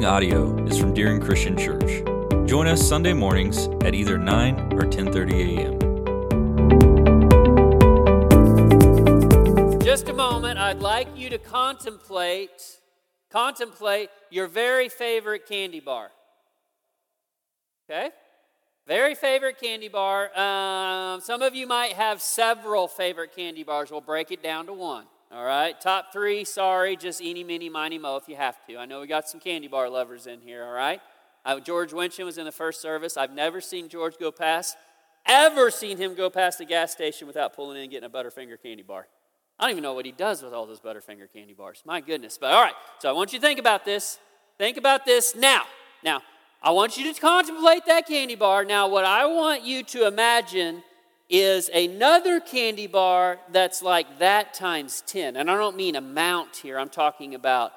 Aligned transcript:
following 0.00 0.16
audio 0.16 0.64
is 0.64 0.78
from 0.78 0.94
Deering 0.94 1.20
Christian 1.20 1.58
Church. 1.58 2.02
Join 2.48 2.66
us 2.66 2.80
Sunday 2.80 3.12
mornings 3.12 3.68
at 3.84 3.94
either 3.94 4.16
9 4.16 4.72
or 4.72 4.86
10:30 4.86 5.58
a.m. 5.58 5.78
Just 9.80 10.08
a 10.08 10.14
moment, 10.14 10.58
I'd 10.58 10.80
like 10.80 11.08
you 11.16 11.28
to 11.28 11.36
contemplate 11.38 12.78
contemplate 13.30 14.08
your 14.30 14.46
very 14.46 14.88
favorite 14.88 15.46
candy 15.46 15.80
bar. 15.80 16.10
Okay? 17.84 18.10
Very 18.86 19.14
favorite 19.14 19.60
candy 19.60 19.88
bar. 19.88 20.30
Um, 20.34 21.20
some 21.20 21.42
of 21.42 21.54
you 21.54 21.66
might 21.66 21.92
have 21.92 22.22
several 22.22 22.88
favorite 22.88 23.36
candy 23.36 23.64
bars. 23.64 23.90
We'll 23.90 24.00
break 24.00 24.30
it 24.30 24.42
down 24.42 24.64
to 24.66 24.72
one. 24.72 25.04
All 25.32 25.44
right, 25.44 25.80
top 25.80 26.12
three, 26.12 26.42
sorry, 26.42 26.96
just 26.96 27.20
eeny, 27.20 27.44
meeny, 27.44 27.68
miny, 27.68 27.98
mo 27.98 28.16
if 28.16 28.28
you 28.28 28.34
have 28.34 28.56
to. 28.66 28.76
I 28.78 28.84
know 28.84 29.00
we 29.00 29.06
got 29.06 29.28
some 29.28 29.38
candy 29.38 29.68
bar 29.68 29.88
lovers 29.88 30.26
in 30.26 30.40
here, 30.40 30.64
all 30.64 30.72
right? 30.72 31.00
Uh, 31.44 31.60
George 31.60 31.92
Winchon 31.92 32.24
was 32.24 32.36
in 32.36 32.44
the 32.44 32.50
first 32.50 32.82
service. 32.82 33.16
I've 33.16 33.32
never 33.32 33.60
seen 33.60 33.88
George 33.88 34.18
go 34.18 34.32
past, 34.32 34.76
ever 35.24 35.70
seen 35.70 35.98
him 35.98 36.16
go 36.16 36.30
past 36.30 36.58
the 36.58 36.64
gas 36.64 36.90
station 36.90 37.28
without 37.28 37.54
pulling 37.54 37.76
in 37.76 37.82
and 37.84 37.90
getting 37.92 38.08
a 38.08 38.10
Butterfinger 38.10 38.60
candy 38.60 38.82
bar. 38.82 39.06
I 39.56 39.64
don't 39.64 39.70
even 39.70 39.82
know 39.84 39.92
what 39.92 40.04
he 40.04 40.10
does 40.10 40.42
with 40.42 40.52
all 40.52 40.66
those 40.66 40.80
Butterfinger 40.80 41.32
candy 41.32 41.54
bars. 41.54 41.82
My 41.84 42.00
goodness. 42.00 42.36
But 42.36 42.50
all 42.50 42.62
right, 42.62 42.74
so 42.98 43.08
I 43.08 43.12
want 43.12 43.32
you 43.32 43.38
to 43.38 43.46
think 43.46 43.60
about 43.60 43.84
this. 43.84 44.18
Think 44.58 44.78
about 44.78 45.04
this 45.04 45.36
now. 45.36 45.62
Now, 46.02 46.22
I 46.60 46.72
want 46.72 46.98
you 46.98 47.12
to 47.12 47.20
contemplate 47.20 47.86
that 47.86 48.08
candy 48.08 48.34
bar. 48.34 48.64
Now, 48.64 48.88
what 48.88 49.04
I 49.04 49.26
want 49.26 49.62
you 49.62 49.84
to 49.84 50.08
imagine 50.08 50.82
is 51.30 51.70
another 51.72 52.40
candy 52.40 52.88
bar 52.88 53.38
that's 53.52 53.82
like 53.82 54.18
that 54.18 54.52
times 54.52 55.02
10. 55.06 55.36
And 55.36 55.50
I 55.50 55.56
don't 55.56 55.76
mean 55.76 55.94
amount 55.94 56.56
here, 56.56 56.78
I'm 56.78 56.88
talking 56.88 57.34
about 57.34 57.72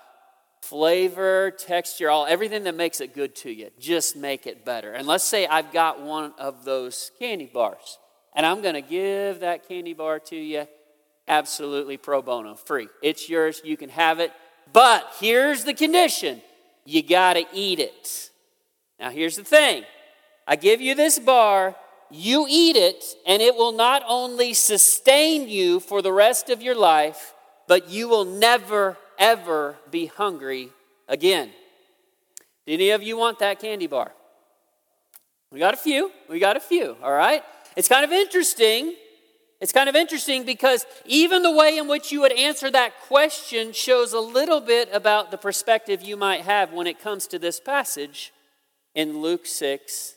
flavor, 0.64 1.52
texture, 1.52 2.10
all 2.10 2.26
everything 2.26 2.64
that 2.64 2.76
makes 2.76 3.00
it 3.00 3.14
good 3.14 3.36
to 3.36 3.52
you. 3.52 3.70
Just 3.80 4.16
make 4.16 4.48
it 4.48 4.66
better. 4.66 4.94
And 4.94 5.06
let's 5.06 5.24
say 5.24 5.46
I've 5.46 5.72
got 5.72 6.02
one 6.02 6.34
of 6.40 6.66
those 6.66 7.12
candy 7.20 7.46
bars, 7.46 8.00
and 8.36 8.46
I'm 8.46 8.62
going 8.62 8.74
to 8.74 8.82
give 8.82 9.42
that 9.42 9.68
candy 9.68 9.94
bar 9.94 10.20
to 10.20 10.36
you 10.36 10.68
absolutely 11.28 11.98
pro 11.98 12.22
bono, 12.22 12.56
free. 12.56 12.88
It's 13.02 13.30
yours, 13.30 13.62
you 13.64 13.78
can 13.78 13.90
have 13.90 14.20
it. 14.20 14.32
But 14.72 15.06
here's 15.20 15.64
the 15.64 15.74
condition 15.74 16.42
you 16.86 17.04
got 17.04 17.34
to 17.34 17.46
eat 17.54 17.80
it. 17.80 18.30
Now, 19.00 19.10
here's 19.10 19.36
the 19.36 19.44
thing 19.44 19.84
I 20.48 20.56
give 20.56 20.82
you 20.82 20.96
this 20.96 21.20
bar, 21.20 21.76
you 22.14 22.46
eat 22.48 22.76
it, 22.76 23.04
and 23.26 23.42
it 23.42 23.56
will 23.56 23.72
not 23.72 24.04
only 24.08 24.54
sustain 24.54 25.50
you 25.50 25.80
for 25.80 26.02
the 26.02 26.14
rest 26.14 26.50
of 26.50 26.62
your 26.62 26.76
life, 26.76 27.34
but 27.68 27.90
you 27.90 28.08
will 28.08 28.26
never, 28.26 28.98
ever 29.18 29.78
be 29.90 30.06
hungry 30.06 30.70
again. 31.08 31.50
Do 32.68 32.74
any 32.74 32.92
of 32.92 33.02
you 33.02 33.18
want 33.18 33.40
that 33.40 33.60
candy 33.60 33.88
bar? 33.88 34.12
We 35.52 35.60
got 35.60 35.74
a 35.74 35.78
few. 35.78 36.12
We 36.30 36.40
got 36.40 36.56
a 36.56 36.60
few, 36.60 36.96
all 37.04 37.12
right? 37.12 37.44
It's 37.76 37.88
kind 37.88 38.06
of 38.06 38.12
interesting. 38.12 38.96
It's 39.60 39.72
kind 39.72 39.90
of 39.90 39.96
interesting 39.96 40.46
because 40.46 40.86
even 41.06 41.42
the 41.42 41.52
way 41.52 41.78
in 41.78 41.88
which 41.88 42.12
you 42.12 42.22
would 42.22 42.34
answer 42.34 42.70
that 42.72 43.00
question 43.08 43.72
shows 43.72 44.14
a 44.14 44.20
little 44.20 44.60
bit 44.60 44.90
about 44.94 45.32
the 45.32 45.38
perspective 45.38 46.04
you 46.04 46.16
might 46.16 46.42
have 46.42 46.74
when 46.74 46.86
it 46.86 47.00
comes 47.00 47.28
to 47.28 47.40
this 47.40 47.60
passage 47.60 48.34
in 48.94 49.20
Luke 49.20 49.46
6 49.46 50.16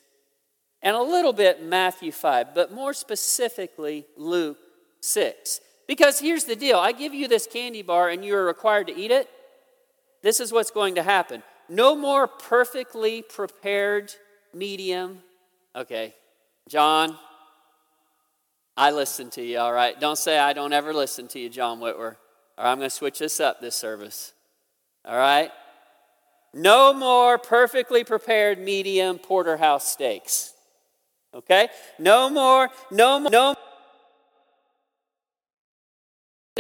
and 0.87 0.95
a 0.95 1.03
little 1.03 1.33
bit 1.33 1.65
Matthew 1.65 2.13
5, 2.13 2.55
but 2.55 2.73
more 2.73 2.95
specifically 2.95 4.07
Luke 4.17 4.57
6. 5.01 5.61
Because 5.89 6.21
here's 6.21 6.45
the 6.45 6.55
deal 6.55 6.79
I 6.79 6.93
give 6.93 7.13
you 7.13 7.27
this 7.27 7.49
candy 7.49 7.83
bar 7.83 8.09
and 8.09 8.25
you 8.25 8.37
are 8.37 8.45
required 8.45 8.87
to 8.87 8.97
eat 8.97 9.11
it. 9.11 9.29
This 10.23 10.39
is 10.39 10.53
what's 10.53 10.71
going 10.71 10.95
to 10.95 11.03
happen. 11.03 11.43
No 11.69 11.97
more 11.97 12.29
perfectly 12.29 13.23
prepared 13.23 14.15
medium. 14.55 15.19
Okay, 15.75 16.15
John, 16.69 17.19
I 18.77 18.93
listen 18.93 19.29
to 19.31 19.43
you, 19.43 19.59
all 19.59 19.73
right? 19.73 19.99
Don't 19.99 20.17
say 20.17 20.39
I 20.39 20.53
don't 20.53 20.73
ever 20.73 20.95
listen 20.95 21.27
to 21.29 21.41
you, 21.41 21.49
John 21.49 21.81
Whitwer. 21.81 22.17
All 22.57 22.65
right, 22.65 22.71
I'm 22.71 22.79
going 22.79 22.89
to 22.89 22.95
switch 22.95 23.19
this 23.19 23.41
up 23.41 23.61
this 23.61 23.75
service. 23.75 24.35
All 25.05 25.19
right? 25.19 25.51
No 26.55 26.93
more 26.93 27.39
perfectly 27.39 28.05
prepared 28.05 28.61
medium 28.61 29.19
porterhouse 29.19 29.89
steaks. 29.91 30.53
Okay? 31.37 31.69
No 31.99 32.31
more, 32.31 32.71
no 32.91 33.21
more, 33.21 33.31
no 33.31 33.55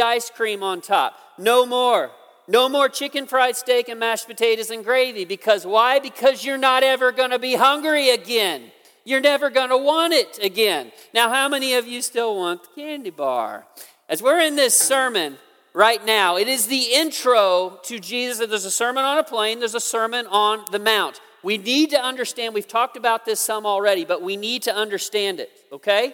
ice 0.02 0.28
cream 0.28 0.62
on 0.62 0.82
top. 0.82 1.14
No 1.38 1.64
more. 1.64 2.10
No 2.48 2.68
more 2.68 2.88
chicken 2.88 3.26
fried 3.26 3.56
steak 3.56 3.88
and 3.88 3.98
mashed 3.98 4.28
potatoes 4.28 4.70
and 4.70 4.84
gravy. 4.84 5.24
Because 5.24 5.66
why? 5.66 5.98
Because 5.98 6.44
you're 6.44 6.58
not 6.58 6.82
ever 6.82 7.10
going 7.10 7.30
to 7.30 7.38
be 7.38 7.54
hungry 7.54 8.10
again. 8.10 8.70
You're 9.04 9.20
never 9.20 9.48
going 9.48 9.70
to 9.70 9.78
want 9.78 10.12
it 10.12 10.38
again. 10.42 10.92
Now, 11.14 11.30
how 11.30 11.48
many 11.48 11.74
of 11.74 11.86
you 11.86 12.02
still 12.02 12.36
want 12.36 12.62
the 12.62 12.82
candy 12.82 13.10
bar? 13.10 13.66
As 14.08 14.22
we're 14.22 14.40
in 14.40 14.56
this 14.56 14.76
sermon 14.76 15.38
right 15.72 16.04
now, 16.04 16.36
it 16.36 16.48
is 16.48 16.66
the 16.66 16.92
intro 16.92 17.80
to 17.84 17.98
Jesus. 17.98 18.46
There's 18.46 18.64
a 18.64 18.70
sermon 18.70 19.04
on 19.04 19.16
a 19.16 19.24
plain, 19.24 19.58
there's 19.60 19.74
a 19.74 19.80
sermon 19.80 20.26
on 20.26 20.64
the 20.70 20.78
mount. 20.78 21.20
We 21.46 21.58
need 21.58 21.90
to 21.90 22.02
understand, 22.02 22.54
we've 22.54 22.66
talked 22.66 22.96
about 22.96 23.24
this 23.24 23.38
some 23.38 23.66
already, 23.66 24.04
but 24.04 24.20
we 24.20 24.36
need 24.36 24.62
to 24.62 24.74
understand 24.74 25.38
it, 25.38 25.48
okay? 25.70 26.12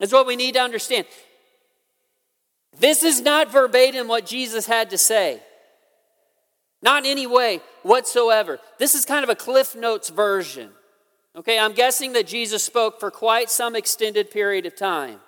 That's 0.00 0.12
what 0.12 0.26
we 0.26 0.34
need 0.34 0.54
to 0.54 0.60
understand. 0.60 1.06
This 2.76 3.04
is 3.04 3.20
not 3.20 3.52
verbatim 3.52 4.08
what 4.08 4.26
Jesus 4.26 4.66
had 4.66 4.90
to 4.90 4.98
say. 4.98 5.40
Not 6.82 7.04
in 7.04 7.12
any 7.12 7.28
way 7.28 7.60
whatsoever. 7.84 8.58
This 8.76 8.96
is 8.96 9.04
kind 9.04 9.22
of 9.22 9.30
a 9.30 9.36
Cliff 9.36 9.76
Notes 9.76 10.08
version. 10.08 10.70
Okay, 11.36 11.56
I'm 11.56 11.72
guessing 11.72 12.12
that 12.14 12.26
Jesus 12.26 12.64
spoke 12.64 12.98
for 12.98 13.08
quite 13.08 13.50
some 13.50 13.76
extended 13.76 14.32
period 14.32 14.66
of 14.66 14.74
time. 14.74 15.20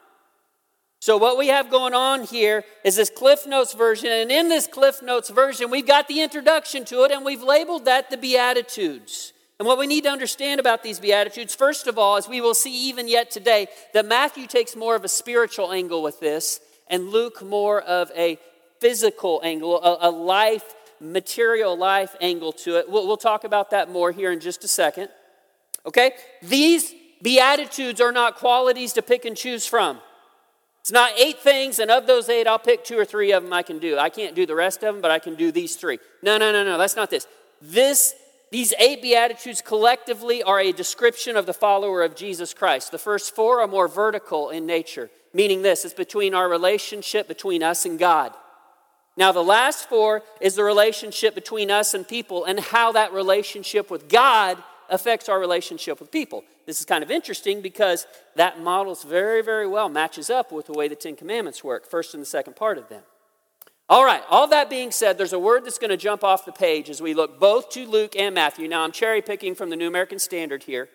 So, 1.05 1.19
what 1.19 1.37
we 1.37 1.49
have 1.49 1.69
going 1.69 1.93
on 1.93 2.23
here 2.23 2.65
is 2.83 2.97
this 2.97 3.11
Cliff 3.11 3.47
Notes 3.47 3.75
version, 3.75 4.11
and 4.11 4.33
in 4.33 4.49
this 4.49 4.67
Cliff 4.67 5.03
Notes 5.03 5.29
version, 5.29 5.71
we've 5.71 5.87
got 5.87 6.09
the 6.09 6.23
introduction 6.23 6.87
to 6.87 7.05
it, 7.05 7.11
and 7.11 7.27
we've 7.27 7.43
labeled 7.43 7.85
that 7.85 8.09
the 8.09 8.17
Beatitudes. 8.17 9.35
And 9.59 9.69
what 9.69 9.77
we 9.77 9.87
need 9.87 10.05
to 10.05 10.11
understand 10.11 10.61
about 10.61 10.83
these 10.83 10.99
Beatitudes, 10.99 11.55
first 11.55 11.87
of 11.89 11.99
all, 11.99 12.17
as 12.17 12.27
we 12.27 12.41
will 12.41 12.55
see 12.55 12.89
even 12.89 13.07
yet 13.07 13.31
today, 13.31 13.67
that 13.93 14.07
Matthew 14.07 14.47
takes 14.47 14.75
more 14.75 14.97
of 14.97 15.05
a 15.05 15.09
spiritual 15.09 15.73
angle 15.73 16.03
with 16.03 16.21
this, 16.21 16.59
and 16.89 17.11
Luke 17.11 17.43
more 17.43 17.83
of 17.83 18.11
a 18.17 18.39
physical 18.81 19.43
angle, 19.45 19.83
a, 19.83 20.09
a 20.09 20.11
life, 20.11 20.75
material 21.03 21.77
life 21.77 22.17
angle 22.23 22.53
to 22.53 22.79
it. 22.79 22.89
We'll, 22.89 23.07
we'll 23.07 23.19
talk 23.19 23.45
about 23.45 23.73
that 23.73 23.91
more 23.91 24.11
here 24.11 24.33
in 24.33 24.41
just 24.41 24.65
a 24.65 24.69
second. 24.69 25.11
Okay? 25.85 26.13
These 26.41 26.95
Beatitudes 27.21 28.01
are 28.01 28.11
not 28.11 28.37
qualities 28.37 28.95
to 28.95 29.03
pick 29.03 29.27
and 29.27 29.37
choose 29.37 29.67
from. 29.67 30.01
It's 30.85 30.93
not 30.93 31.13
eight 31.17 31.39
things, 31.39 31.79
and 31.79 31.91
of 31.91 32.07
those 32.07 32.29
eight, 32.29 32.47
I'll 32.47 32.59
pick 32.59 32.85
two 32.85 32.99
or 32.99 33.07
three 33.07 33.33
of 33.33 33.43
them 33.43 33.55
I 33.55 33.63
can 33.63 33.79
do. 33.79 33.97
I 33.97 34.11
can't 34.11 34.35
do 34.35 34.45
the 34.45 34.55
rest 34.55 34.83
of 34.83 34.95
them, 34.95 35.01
but 35.01 35.11
I 35.11 35.19
can 35.19 35.35
do 35.35 35.51
these 35.51 35.77
three. 35.77 35.99
No, 36.23 36.37
no, 36.37 36.53
no, 36.53 36.63
no, 36.63 36.77
that's 36.77 36.95
not 36.95 37.09
this. 37.09 37.27
This 37.63 38.15
these 38.51 38.75
eight 38.79 39.01
Beatitudes 39.01 39.63
collectively 39.63 40.43
are 40.43 40.61
a 40.61 40.73
description 40.73 41.39
of 41.39 41.47
the 41.47 41.55
follower 41.55 42.03
of 42.03 42.15
Jesus 42.15 42.53
Christ. 42.53 42.93
The 42.93 42.99
first 42.99 43.35
four 43.35 43.63
are 43.63 43.67
more 43.67 43.89
vertical 43.89 44.51
in 44.51 44.67
nature, 44.67 45.11
meaning 45.33 45.63
this 45.63 45.87
it's 45.87 45.95
between 45.95 46.35
our 46.35 46.51
relationship 46.51 47.29
between 47.29 47.63
us 47.63 47.87
and 47.87 47.99
God. 47.99 48.35
Now, 49.17 49.33
the 49.33 49.43
last 49.43 49.89
four 49.89 50.23
is 50.39 50.55
the 50.55 50.65
relationship 50.65 51.35
between 51.35 51.71
us 51.71 51.95
and 51.95 52.07
people 52.07 52.45
and 52.45 52.61
how 52.61 52.93
that 52.93 53.15
relationship 53.15 53.91
with 53.91 54.11
God 54.11 54.63
affects 54.91 55.29
our 55.29 55.39
relationship 55.39 56.01
with 56.01 56.11
people. 56.11 56.45
This 56.67 56.81
is 56.81 56.87
kind 56.87 57.03
of 57.03 57.11
interesting 57.11 57.61
because 57.61 58.07
that 58.37 58.61
models 58.61 59.05
very, 59.05 59.43
very 59.43 59.67
well 59.67 59.89
matches 59.89 60.31
up 60.31 60.53
with 60.53 60.67
the 60.67 60.73
way 60.73 60.89
the 60.89 60.95
Ten 60.95 61.17
Commandments 61.17 61.63
work, 61.63 61.89
first 61.89 62.15
and 62.15 62.21
the 62.23 62.27
second 62.27 62.57
part 62.57 62.79
of 62.79 62.89
them. 62.89 63.03
All 63.87 64.05
right, 64.05 64.23
all 64.31 64.47
that 64.47 64.71
being 64.71 64.91
said, 64.91 65.19
there's 65.19 65.35
a 65.35 65.39
word 65.39 65.67
that's 65.67 65.77
going 65.79 65.91
to 65.91 65.97
jump 65.99 66.25
off 66.25 66.47
the 66.47 66.53
page 66.53 66.89
as 66.89 67.03
we 67.03 67.13
look 67.13 67.39
both 67.39 67.69
to 67.71 67.87
Luke 67.87 68.17
and 68.17 68.35
Matthew. 68.35 68.67
Now, 68.67 68.83
I'm 68.83 68.93
cherry 68.93 69.21
picking 69.21 69.55
from 69.55 69.69
the 69.69 69.77
New 69.77 69.89
American 69.89 70.19
Standard 70.19 70.63
here, 70.63 70.89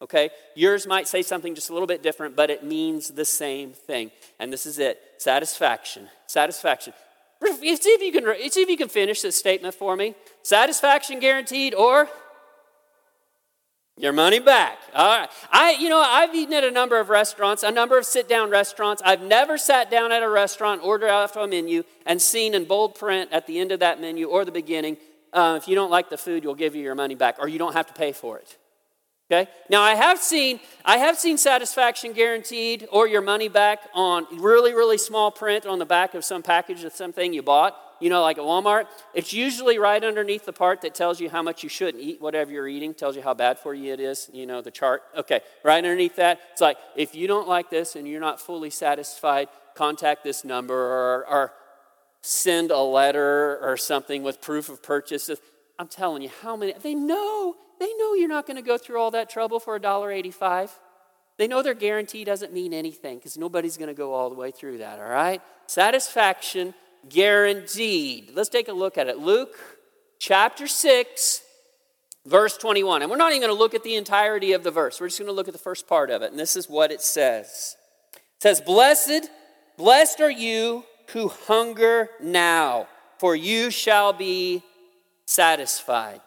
okay? 0.00 0.30
Yours 0.54 0.86
might 0.86 1.06
say 1.06 1.20
something 1.20 1.54
just 1.54 1.68
a 1.68 1.74
little 1.74 1.86
bit 1.86 2.02
different, 2.02 2.36
but 2.36 2.48
it 2.48 2.64
means 2.64 3.08
the 3.08 3.26
same 3.26 3.72
thing. 3.72 4.10
And 4.38 4.50
this 4.50 4.64
is 4.64 4.78
it 4.78 4.98
satisfaction. 5.18 6.08
Satisfaction. 6.26 6.94
See 7.42 7.90
if 7.90 8.02
you 8.02 8.12
can, 8.12 8.50
see 8.50 8.62
if 8.62 8.68
you 8.70 8.76
can 8.76 8.88
finish 8.88 9.20
this 9.20 9.36
statement 9.36 9.74
for 9.74 9.94
me. 9.94 10.14
Satisfaction 10.42 11.20
guaranteed 11.20 11.74
or 11.74 12.08
your 14.00 14.12
money 14.12 14.38
back. 14.38 14.78
All 14.94 15.18
right. 15.18 15.28
I, 15.52 15.72
you 15.72 15.88
know, 15.88 16.00
I've 16.00 16.34
eaten 16.34 16.54
at 16.54 16.64
a 16.64 16.70
number 16.70 16.98
of 16.98 17.10
restaurants, 17.10 17.62
a 17.62 17.70
number 17.70 17.98
of 17.98 18.06
sit 18.06 18.28
down 18.28 18.50
restaurants. 18.50 19.02
I've 19.04 19.22
never 19.22 19.58
sat 19.58 19.90
down 19.90 20.10
at 20.10 20.22
a 20.22 20.28
restaurant, 20.28 20.80
ordered 20.82 21.10
off 21.10 21.36
a 21.36 21.46
menu, 21.46 21.82
and 22.06 22.20
seen 22.20 22.54
in 22.54 22.64
bold 22.64 22.94
print 22.94 23.30
at 23.30 23.46
the 23.46 23.58
end 23.58 23.72
of 23.72 23.80
that 23.80 24.00
menu 24.00 24.26
or 24.26 24.44
the 24.44 24.52
beginning, 24.52 24.96
uh, 25.32 25.58
if 25.60 25.68
you 25.68 25.74
don't 25.74 25.90
like 25.90 26.10
the 26.10 26.18
food, 26.18 26.42
you'll 26.42 26.54
give 26.54 26.74
you 26.74 26.82
your 26.82 26.94
money 26.94 27.14
back, 27.14 27.36
or 27.38 27.46
you 27.46 27.58
don't 27.58 27.74
have 27.74 27.86
to 27.86 27.92
pay 27.92 28.12
for 28.12 28.38
it. 28.38 28.56
Okay? 29.30 29.48
Now 29.68 29.80
I 29.82 29.94
have 29.94 30.18
seen 30.18 30.58
I 30.84 30.98
have 30.98 31.16
seen 31.16 31.38
satisfaction 31.38 32.12
guaranteed 32.12 32.88
or 32.90 33.06
your 33.06 33.22
money 33.22 33.48
back 33.48 33.78
on 33.94 34.26
really 34.40 34.74
really 34.74 34.98
small 34.98 35.30
print 35.30 35.66
on 35.66 35.78
the 35.78 35.86
back 35.86 36.14
of 36.14 36.24
some 36.24 36.42
package 36.42 36.82
of 36.82 36.92
something 36.92 37.32
you 37.32 37.42
bought. 37.42 37.76
you 38.00 38.08
know, 38.08 38.22
like 38.22 38.38
at 38.38 38.44
Walmart, 38.44 38.86
it's 39.14 39.32
usually 39.32 39.78
right 39.78 40.02
underneath 40.02 40.46
the 40.46 40.52
part 40.52 40.80
that 40.80 40.94
tells 40.94 41.20
you 41.20 41.28
how 41.28 41.42
much 41.42 41.62
you 41.62 41.68
shouldn't 41.68 42.02
eat 42.02 42.20
whatever 42.20 42.50
you're 42.50 42.66
eating, 42.66 42.94
tells 42.94 43.14
you 43.14 43.22
how 43.22 43.34
bad 43.34 43.58
for 43.58 43.74
you 43.74 43.92
it 43.92 44.00
is, 44.00 44.30
you 44.32 44.46
know, 44.46 44.62
the 44.62 44.70
chart. 44.70 45.02
Okay, 45.16 45.40
right 45.62 45.76
underneath 45.76 46.16
that, 46.16 46.40
it's 46.52 46.60
like, 46.60 46.78
if 46.96 47.14
you 47.14 47.28
don't 47.28 47.46
like 47.46 47.70
this 47.70 47.94
and 47.94 48.08
you're 48.08 48.20
not 48.20 48.40
fully 48.40 48.70
satisfied, 48.70 49.48
contact 49.74 50.24
this 50.24 50.44
number 50.44 50.74
or, 50.74 51.26
or 51.28 51.52
send 52.22 52.70
a 52.70 52.78
letter 52.78 53.58
or 53.62 53.76
something 53.76 54.22
with 54.22 54.40
proof 54.40 54.68
of 54.68 54.82
purchase. 54.82 55.30
I'm 55.78 55.88
telling 55.88 56.22
you, 56.22 56.30
how 56.42 56.56
many, 56.56 56.72
they 56.72 56.94
know, 56.94 57.56
they 57.80 57.92
know 57.94 58.14
you're 58.14 58.28
not 58.28 58.46
going 58.46 58.58
to 58.58 58.62
go 58.62 58.78
through 58.78 59.00
all 59.00 59.10
that 59.10 59.30
trouble 59.30 59.58
for 59.58 59.80
$1.85. 59.80 60.70
They 61.38 61.48
know 61.48 61.62
their 61.62 61.74
guarantee 61.74 62.24
doesn't 62.24 62.52
mean 62.52 62.74
anything 62.74 63.16
because 63.16 63.38
nobody's 63.38 63.78
going 63.78 63.88
to 63.88 63.94
go 63.94 64.12
all 64.12 64.28
the 64.28 64.36
way 64.36 64.50
through 64.50 64.78
that, 64.78 65.00
all 65.00 65.08
right? 65.08 65.40
Satisfaction 65.66 66.74
guaranteed. 67.08 68.32
Let's 68.34 68.50
take 68.50 68.68
a 68.68 68.74
look 68.74 68.98
at 68.98 69.08
it. 69.08 69.18
Luke 69.18 69.56
chapter 70.18 70.66
6, 70.66 71.42
verse 72.26 72.58
21. 72.58 73.00
And 73.00 73.10
we're 73.10 73.16
not 73.16 73.32
even 73.32 73.40
going 73.40 73.56
to 73.56 73.58
look 73.58 73.74
at 73.74 73.82
the 73.82 73.96
entirety 73.96 74.52
of 74.52 74.62
the 74.62 74.70
verse, 74.70 75.00
we're 75.00 75.08
just 75.08 75.18
going 75.18 75.30
to 75.30 75.32
look 75.32 75.48
at 75.48 75.54
the 75.54 75.58
first 75.58 75.88
part 75.88 76.10
of 76.10 76.20
it. 76.20 76.30
And 76.30 76.38
this 76.38 76.56
is 76.56 76.68
what 76.68 76.92
it 76.92 77.00
says 77.00 77.76
It 78.14 78.42
says, 78.42 78.60
Blessed, 78.60 79.30
blessed 79.78 80.20
are 80.20 80.30
you 80.30 80.84
who 81.14 81.28
hunger 81.28 82.10
now, 82.20 82.88
for 83.18 83.34
you 83.34 83.70
shall 83.70 84.12
be 84.12 84.62
satisfied. 85.24 86.20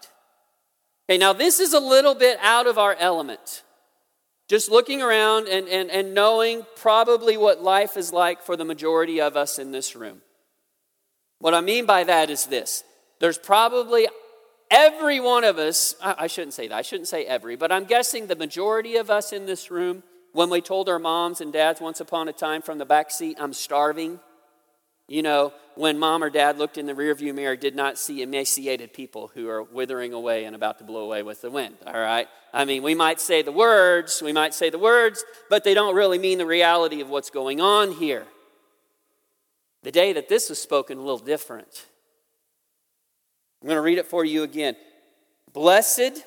Okay, 1.09 1.17
now 1.17 1.33
this 1.33 1.59
is 1.59 1.73
a 1.73 1.79
little 1.79 2.15
bit 2.15 2.38
out 2.41 2.67
of 2.67 2.77
our 2.77 2.95
element. 2.97 3.63
Just 4.47 4.69
looking 4.69 5.01
around 5.01 5.47
and, 5.47 5.67
and, 5.67 5.89
and 5.89 6.13
knowing 6.13 6.65
probably 6.75 7.38
what 7.38 7.61
life 7.63 7.97
is 7.97 8.13
like 8.13 8.41
for 8.41 8.55
the 8.55 8.65
majority 8.65 9.19
of 9.19 9.35
us 9.35 9.57
in 9.57 9.71
this 9.71 9.95
room. 9.95 10.21
What 11.39 11.53
I 11.53 11.61
mean 11.61 11.85
by 11.85 12.03
that 12.05 12.29
is 12.29 12.45
this 12.45 12.83
there's 13.19 13.38
probably 13.38 14.07
every 14.69 15.19
one 15.19 15.44
of 15.44 15.57
us, 15.57 15.95
I 16.01 16.27
shouldn't 16.27 16.53
say 16.53 16.67
that, 16.67 16.75
I 16.75 16.81
shouldn't 16.81 17.07
say 17.07 17.25
every, 17.25 17.56
but 17.56 17.71
I'm 17.71 17.85
guessing 17.85 18.27
the 18.27 18.35
majority 18.35 18.95
of 18.95 19.09
us 19.09 19.31
in 19.31 19.45
this 19.45 19.69
room, 19.69 20.03
when 20.33 20.49
we 20.49 20.61
told 20.61 20.89
our 20.89 20.99
moms 20.99 21.41
and 21.41 21.53
dads 21.53 21.79
once 21.79 21.99
upon 21.99 22.27
a 22.27 22.33
time 22.33 22.61
from 22.61 22.79
the 22.79 22.85
back 22.85 23.11
seat, 23.11 23.38
I'm 23.39 23.53
starving, 23.53 24.19
you 25.07 25.21
know, 25.21 25.53
when 25.75 26.00
mom 26.00 26.23
or 26.23 26.29
dad 26.29 26.57
looked 26.57 26.77
in 26.77 26.85
the 26.85 26.94
rearview 26.94 27.33
mirror, 27.33 27.55
did 27.55 27.75
not 27.75 27.97
see 27.97 28.21
emaciated 28.21 28.94
people 28.94 29.31
who 29.33 29.50
are 29.50 29.63
withering 29.63 30.13
away 30.13 30.45
and 30.45 30.55
about 30.55 30.77
to 30.77 30.83
blow 30.83 31.01
away 31.01 31.23
with 31.23 31.41
the 31.41 31.50
wind, 31.50 31.75
all 31.85 31.94
right? 31.94 32.27
I 32.53 32.65
mean, 32.65 32.83
we 32.83 32.95
might 32.95 33.19
say 33.19 33.41
the 33.41 33.51
words, 33.51 34.21
we 34.21 34.31
might 34.31 34.53
say 34.53 34.69
the 34.69 34.79
words, 34.79 35.23
but 35.50 35.63
they 35.63 35.73
don't 35.73 35.95
really 35.95 36.19
mean 36.19 36.38
the 36.38 36.45
reality 36.45 37.01
of 37.01 37.09
what's 37.09 37.29
going 37.29 37.59
on 37.59 37.91
here. 37.91 38.25
The 39.81 39.91
day 39.91 40.13
that 40.13 40.29
this 40.29 40.50
was 40.50 40.61
spoken, 40.61 40.97
a 40.97 41.01
little 41.01 41.17
different. 41.17 41.88
I'm 43.61 43.67
going 43.67 43.77
to 43.77 43.81
read 43.81 43.97
it 43.97 44.07
for 44.07 44.23
you 44.23 44.44
again. 44.44 44.75
Blessed 45.51 46.23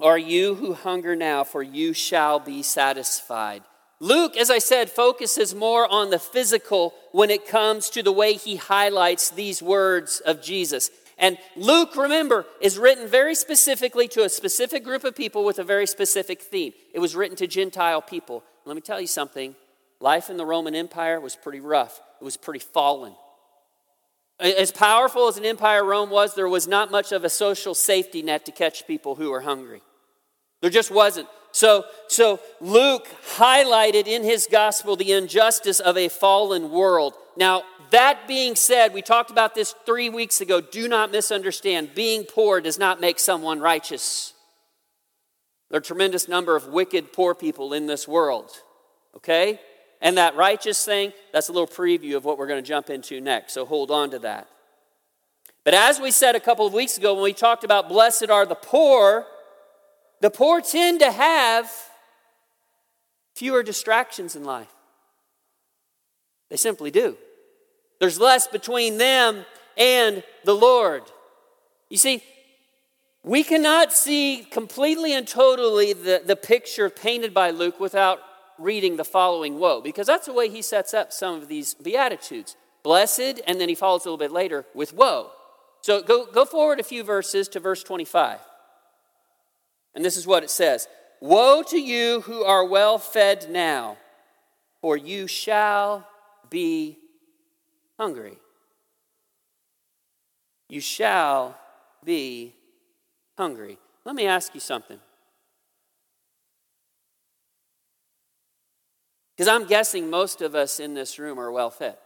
are 0.00 0.18
you 0.18 0.54
who 0.54 0.74
hunger 0.74 1.16
now, 1.16 1.44
for 1.44 1.62
you 1.62 1.92
shall 1.92 2.38
be 2.38 2.62
satisfied. 2.62 3.62
Luke, 4.00 4.36
as 4.36 4.50
I 4.50 4.58
said, 4.58 4.90
focuses 4.90 5.54
more 5.54 5.90
on 5.90 6.10
the 6.10 6.18
physical 6.18 6.94
when 7.12 7.30
it 7.30 7.48
comes 7.48 7.90
to 7.90 8.02
the 8.02 8.12
way 8.12 8.34
he 8.34 8.56
highlights 8.56 9.30
these 9.30 9.60
words 9.60 10.20
of 10.20 10.40
Jesus. 10.40 10.90
And 11.18 11.36
Luke, 11.56 11.96
remember, 11.96 12.46
is 12.60 12.78
written 12.78 13.08
very 13.08 13.34
specifically 13.34 14.06
to 14.08 14.22
a 14.22 14.28
specific 14.28 14.84
group 14.84 15.02
of 15.02 15.16
people 15.16 15.44
with 15.44 15.58
a 15.58 15.64
very 15.64 15.86
specific 15.86 16.40
theme. 16.40 16.72
It 16.94 17.00
was 17.00 17.16
written 17.16 17.36
to 17.38 17.48
Gentile 17.48 18.00
people. 18.00 18.44
Let 18.64 18.76
me 18.76 18.82
tell 18.82 19.00
you 19.00 19.08
something 19.08 19.56
life 20.00 20.30
in 20.30 20.36
the 20.36 20.46
Roman 20.46 20.76
Empire 20.76 21.18
was 21.18 21.34
pretty 21.34 21.58
rough, 21.58 22.00
it 22.20 22.24
was 22.24 22.36
pretty 22.36 22.60
fallen. 22.60 23.14
As 24.38 24.70
powerful 24.70 25.26
as 25.26 25.36
an 25.36 25.44
empire 25.44 25.84
Rome 25.84 26.10
was, 26.10 26.36
there 26.36 26.48
was 26.48 26.68
not 26.68 26.92
much 26.92 27.10
of 27.10 27.24
a 27.24 27.28
social 27.28 27.74
safety 27.74 28.22
net 28.22 28.46
to 28.46 28.52
catch 28.52 28.86
people 28.86 29.16
who 29.16 29.30
were 29.30 29.40
hungry. 29.40 29.82
There 30.60 30.70
just 30.70 30.92
wasn't. 30.92 31.26
So, 31.58 31.86
so 32.06 32.38
Luke 32.60 33.08
highlighted 33.34 34.06
in 34.06 34.22
his 34.22 34.46
gospel 34.48 34.94
the 34.94 35.10
injustice 35.10 35.80
of 35.80 35.96
a 35.96 36.08
fallen 36.08 36.70
world. 36.70 37.14
Now, 37.36 37.64
that 37.90 38.28
being 38.28 38.54
said, 38.54 38.94
we 38.94 39.02
talked 39.02 39.32
about 39.32 39.56
this 39.56 39.74
three 39.84 40.08
weeks 40.08 40.40
ago. 40.40 40.60
Do 40.60 40.86
not 40.86 41.10
misunderstand. 41.10 41.96
Being 41.96 42.22
poor 42.22 42.60
does 42.60 42.78
not 42.78 43.00
make 43.00 43.18
someone 43.18 43.58
righteous. 43.58 44.34
There 45.68 45.78
are 45.78 45.80
a 45.80 45.84
tremendous 45.84 46.28
number 46.28 46.54
of 46.54 46.68
wicked 46.68 47.12
poor 47.12 47.34
people 47.34 47.72
in 47.72 47.86
this 47.86 48.06
world. 48.06 48.52
Okay? 49.16 49.58
And 50.00 50.16
that 50.16 50.36
righteous 50.36 50.84
thing, 50.84 51.12
that's 51.32 51.48
a 51.48 51.52
little 51.52 51.66
preview 51.66 52.16
of 52.16 52.24
what 52.24 52.38
we're 52.38 52.46
going 52.46 52.62
to 52.62 52.68
jump 52.68 52.88
into 52.88 53.20
next. 53.20 53.54
So 53.54 53.66
hold 53.66 53.90
on 53.90 54.10
to 54.12 54.20
that. 54.20 54.46
But 55.64 55.74
as 55.74 55.98
we 55.98 56.12
said 56.12 56.36
a 56.36 56.40
couple 56.40 56.68
of 56.68 56.72
weeks 56.72 56.98
ago 56.98 57.14
when 57.14 57.24
we 57.24 57.32
talked 57.32 57.64
about 57.64 57.88
blessed 57.88 58.30
are 58.30 58.46
the 58.46 58.54
poor, 58.54 59.26
the 60.20 60.30
poor 60.30 60.60
tend 60.60 61.00
to 61.00 61.12
have 61.12 61.70
fewer 63.34 63.62
distractions 63.62 64.34
in 64.34 64.44
life. 64.44 64.72
They 66.50 66.56
simply 66.56 66.90
do. 66.90 67.16
There's 68.00 68.18
less 68.18 68.46
between 68.46 68.98
them 68.98 69.44
and 69.76 70.22
the 70.44 70.54
Lord. 70.54 71.02
You 71.88 71.98
see, 71.98 72.22
we 73.22 73.44
cannot 73.44 73.92
see 73.92 74.46
completely 74.50 75.12
and 75.12 75.26
totally 75.26 75.92
the, 75.92 76.22
the 76.24 76.36
picture 76.36 76.88
painted 76.88 77.34
by 77.34 77.50
Luke 77.50 77.78
without 77.78 78.20
reading 78.58 78.96
the 78.96 79.04
following 79.04 79.58
woe, 79.58 79.80
because 79.80 80.06
that's 80.06 80.26
the 80.26 80.32
way 80.32 80.48
he 80.48 80.62
sets 80.62 80.92
up 80.94 81.12
some 81.12 81.36
of 81.36 81.48
these 81.48 81.74
Beatitudes. 81.74 82.56
Blessed, 82.82 83.40
and 83.46 83.60
then 83.60 83.68
he 83.68 83.74
follows 83.74 84.04
a 84.04 84.08
little 84.08 84.18
bit 84.18 84.32
later 84.32 84.64
with 84.74 84.92
woe. 84.92 85.30
So 85.82 86.02
go, 86.02 86.26
go 86.26 86.44
forward 86.44 86.80
a 86.80 86.84
few 86.84 87.04
verses 87.04 87.48
to 87.48 87.60
verse 87.60 87.82
25. 87.82 88.38
And 89.98 90.04
this 90.04 90.16
is 90.16 90.28
what 90.28 90.44
it 90.44 90.50
says 90.50 90.86
Woe 91.20 91.64
to 91.64 91.76
you 91.76 92.20
who 92.20 92.44
are 92.44 92.64
well 92.64 92.98
fed 92.98 93.48
now, 93.50 93.96
for 94.80 94.96
you 94.96 95.26
shall 95.26 96.06
be 96.48 96.98
hungry. 97.98 98.38
You 100.68 100.80
shall 100.80 101.58
be 102.04 102.54
hungry. 103.36 103.76
Let 104.04 104.14
me 104.14 104.26
ask 104.26 104.54
you 104.54 104.60
something. 104.60 105.00
Because 109.36 109.48
I'm 109.48 109.66
guessing 109.66 110.08
most 110.08 110.42
of 110.42 110.54
us 110.54 110.78
in 110.78 110.94
this 110.94 111.18
room 111.18 111.40
are 111.40 111.50
well 111.50 111.70
fed. 111.70 111.96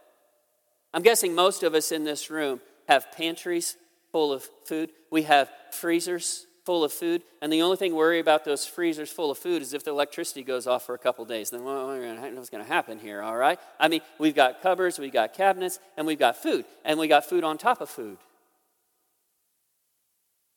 I'm 0.94 1.02
guessing 1.02 1.34
most 1.34 1.62
of 1.62 1.74
us 1.74 1.92
in 1.92 2.04
this 2.04 2.30
room 2.30 2.62
have 2.88 3.12
pantries 3.12 3.76
full 4.12 4.32
of 4.32 4.48
food. 4.64 4.92
We 5.10 5.24
have 5.24 5.50
freezers 5.72 6.46
full 6.64 6.84
of 6.84 6.92
food, 6.92 7.22
and 7.40 7.52
the 7.52 7.62
only 7.62 7.76
thing 7.76 7.94
worry 7.94 8.20
about 8.20 8.44
those 8.44 8.64
freezers 8.64 9.10
full 9.10 9.30
of 9.30 9.38
food 9.38 9.62
is 9.62 9.74
if 9.74 9.84
the 9.84 9.90
electricity 9.90 10.42
goes 10.42 10.66
off 10.66 10.86
for 10.86 10.94
a 10.94 10.98
couple 10.98 11.24
days. 11.24 11.50
Then 11.50 11.64
what's 11.64 12.50
going 12.50 12.64
to 12.64 12.68
happen 12.68 12.98
here? 12.98 13.22
All 13.22 13.36
right. 13.36 13.58
I 13.80 13.88
mean, 13.88 14.00
we've 14.18 14.34
got 14.34 14.62
cupboards, 14.62 14.98
we've 14.98 15.12
got 15.12 15.34
cabinets, 15.34 15.80
and 15.96 16.06
we've 16.06 16.18
got 16.18 16.36
food, 16.36 16.64
and 16.84 16.98
we 16.98 17.08
got 17.08 17.24
food 17.24 17.44
on 17.44 17.58
top 17.58 17.80
of 17.80 17.88
food. 17.88 18.18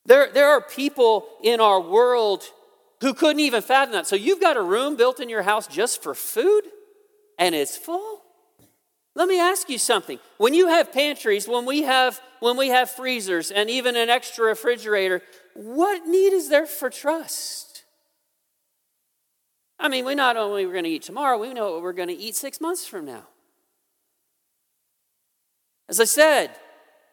There, 0.05 0.29
there 0.31 0.49
are 0.49 0.61
people 0.61 1.25
in 1.43 1.59
our 1.59 1.81
world 1.81 2.43
who 3.01 3.13
couldn't 3.13 3.39
even 3.39 3.61
fathom 3.61 3.93
that. 3.93 4.07
So 4.07 4.15
you've 4.15 4.41
got 4.41 4.57
a 4.57 4.61
room 4.61 4.95
built 4.95 5.19
in 5.19 5.29
your 5.29 5.41
house 5.41 5.65
just 5.67 6.03
for 6.03 6.13
food, 6.13 6.63
and 7.39 7.55
it's 7.55 7.75
full. 7.75 8.21
Let 9.15 9.27
me 9.27 9.39
ask 9.39 9.69
you 9.69 9.77
something. 9.77 10.19
When 10.37 10.53
you 10.53 10.67
have 10.67 10.91
pantries, 10.91 11.47
when 11.47 11.65
we 11.65 11.83
have 11.83 12.21
when 12.41 12.57
we 12.57 12.67
have 12.67 12.91
freezers 12.91 13.49
and 13.49 13.69
even 13.69 13.95
an 13.95 14.09
extra 14.09 14.45
refrigerator, 14.45 15.21
what 15.55 16.05
need 16.05 16.33
is 16.33 16.49
there 16.49 16.65
for 16.65 16.89
trust? 16.89 17.85
I 19.79 19.87
mean, 19.87 20.05
we 20.05 20.13
not 20.13 20.37
only 20.37 20.65
we're 20.65 20.73
going 20.73 20.83
to 20.83 20.89
eat 20.89 21.03
tomorrow, 21.03 21.37
we 21.37 21.53
know 21.53 21.73
what 21.73 21.81
we're 21.81 21.93
going 21.93 22.09
to 22.09 22.13
eat 22.13 22.35
six 22.35 22.61
months 22.61 22.85
from 22.85 23.05
now. 23.05 23.23
As 25.87 25.99
I 25.99 26.05
said, 26.05 26.51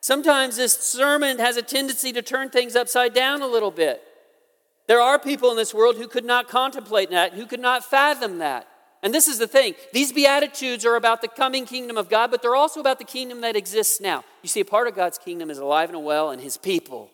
sometimes 0.00 0.56
this 0.56 0.76
sermon 0.78 1.38
has 1.38 1.56
a 1.56 1.62
tendency 1.62 2.12
to 2.12 2.22
turn 2.22 2.50
things 2.50 2.74
upside 2.74 3.14
down 3.14 3.42
a 3.42 3.46
little 3.46 3.70
bit. 3.70 4.02
There 4.88 5.00
are 5.00 5.18
people 5.18 5.50
in 5.50 5.56
this 5.56 5.72
world 5.72 5.96
who 5.96 6.08
could 6.08 6.24
not 6.24 6.48
contemplate 6.48 7.10
that, 7.10 7.34
who 7.34 7.46
could 7.46 7.60
not 7.60 7.84
fathom 7.84 8.38
that. 8.38 8.66
And 9.04 9.14
this 9.14 9.28
is 9.28 9.38
the 9.38 9.46
thing 9.46 9.74
these 9.92 10.12
Beatitudes 10.12 10.84
are 10.84 10.96
about 10.96 11.22
the 11.22 11.28
coming 11.28 11.64
kingdom 11.64 11.96
of 11.96 12.08
God, 12.08 12.30
but 12.30 12.42
they're 12.42 12.56
also 12.56 12.80
about 12.80 12.98
the 12.98 13.04
kingdom 13.04 13.40
that 13.42 13.56
exists 13.56 14.00
now. 14.00 14.24
You 14.42 14.48
see, 14.48 14.60
a 14.60 14.64
part 14.64 14.88
of 14.88 14.96
God's 14.96 15.18
kingdom 15.18 15.50
is 15.50 15.58
alive 15.58 15.90
and 15.90 16.04
well 16.04 16.30
and 16.30 16.40
His 16.40 16.56
people. 16.56 17.10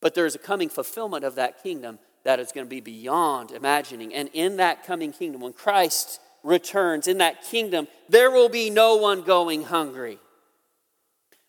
But 0.00 0.14
there 0.14 0.26
is 0.26 0.34
a 0.34 0.38
coming 0.38 0.68
fulfillment 0.68 1.24
of 1.24 1.34
that 1.34 1.62
kingdom 1.62 1.98
that 2.24 2.40
is 2.40 2.52
going 2.52 2.66
to 2.66 2.70
be 2.70 2.80
beyond 2.80 3.50
imagining. 3.50 4.14
And 4.14 4.28
in 4.32 4.56
that 4.58 4.84
coming 4.84 5.12
kingdom, 5.12 5.40
when 5.40 5.52
Christ 5.52 6.20
returns, 6.42 7.08
in 7.08 7.18
that 7.18 7.42
kingdom, 7.42 7.88
there 8.08 8.30
will 8.30 8.48
be 8.48 8.70
no 8.70 8.96
one 8.96 9.22
going 9.22 9.64
hungry. 9.64 10.18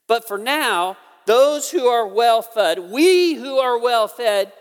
But 0.07 0.27
for 0.27 0.37
now, 0.37 0.97
those 1.25 1.69
who 1.69 1.85
are 1.87 2.07
well 2.07 2.41
fed, 2.41 2.79
we 2.79 3.35
who 3.35 3.59
are 3.59 3.77
well 3.77 4.07
fed, 4.07 4.51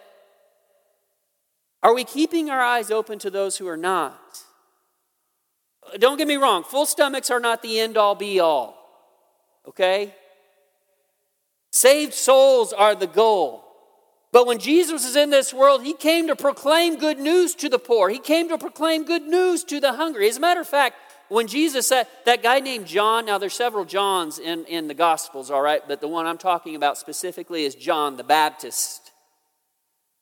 are 1.83 1.95
we 1.95 2.05
keeping 2.05 2.51
our 2.51 2.61
eyes 2.61 2.91
open 2.91 3.19
to 3.21 3.31
those 3.31 3.57
who 3.57 3.69
are 3.69 3.77
not? 3.77 4.45
Don't 5.99 6.19
get 6.19 6.29
me 6.29 6.37
wrong, 6.37 6.65
full 6.65 6.85
stomachs 6.85 7.31
are 7.31 7.41
not 7.41 7.63
the 7.63 7.81
end 7.81 7.97
all 7.97 8.15
be 8.15 8.41
all. 8.41 8.77
okay? 9.67 10.15
Saved 11.71 12.15
souls 12.15 12.73
are 12.73 12.95
the 12.95 13.07
goal. 13.07 13.68
But 14.31 14.47
when 14.47 14.59
Jesus 14.59 15.05
was 15.05 15.17
in 15.17 15.31
this 15.31 15.55
world, 15.55 15.83
he 15.83 15.95
came 15.95 16.27
to 16.27 16.37
proclaim 16.37 16.99
good 16.99 17.19
news 17.19 17.55
to 17.57 17.69
the 17.69 17.79
poor. 17.79 18.11
He 18.11 18.19
came 18.19 18.49
to 18.51 18.59
proclaim 18.59 19.05
good 19.05 19.23
news 19.23 19.65
to 19.65 19.81
the 19.81 19.95
hungry. 19.95 20.29
As 20.29 20.37
a 20.37 20.41
matter 20.41 20.61
of 20.61 20.69
fact, 20.69 20.97
when 21.29 21.47
Jesus 21.47 21.87
said, 21.87 22.07
that 22.25 22.43
guy 22.43 22.61
named 22.61 22.87
John, 22.87 23.27
now 23.27 23.39
there's 23.39 23.55
several 23.55 23.85
Johns 23.85 24.39
in, 24.39 24.65
in 24.67 24.89
the 24.89 24.95
Gospels, 24.95 25.51
all 25.51 25.63
right, 25.63 25.83
but 25.87 26.01
the 26.01 26.09
one 26.09 26.27
I'm 26.27 26.39
talking 26.39 26.75
about 26.75 26.99
specifically 26.99 27.65
is 27.65 27.75
John 27.75 28.17
the 28.17 28.25
Baptist. 28.25 29.13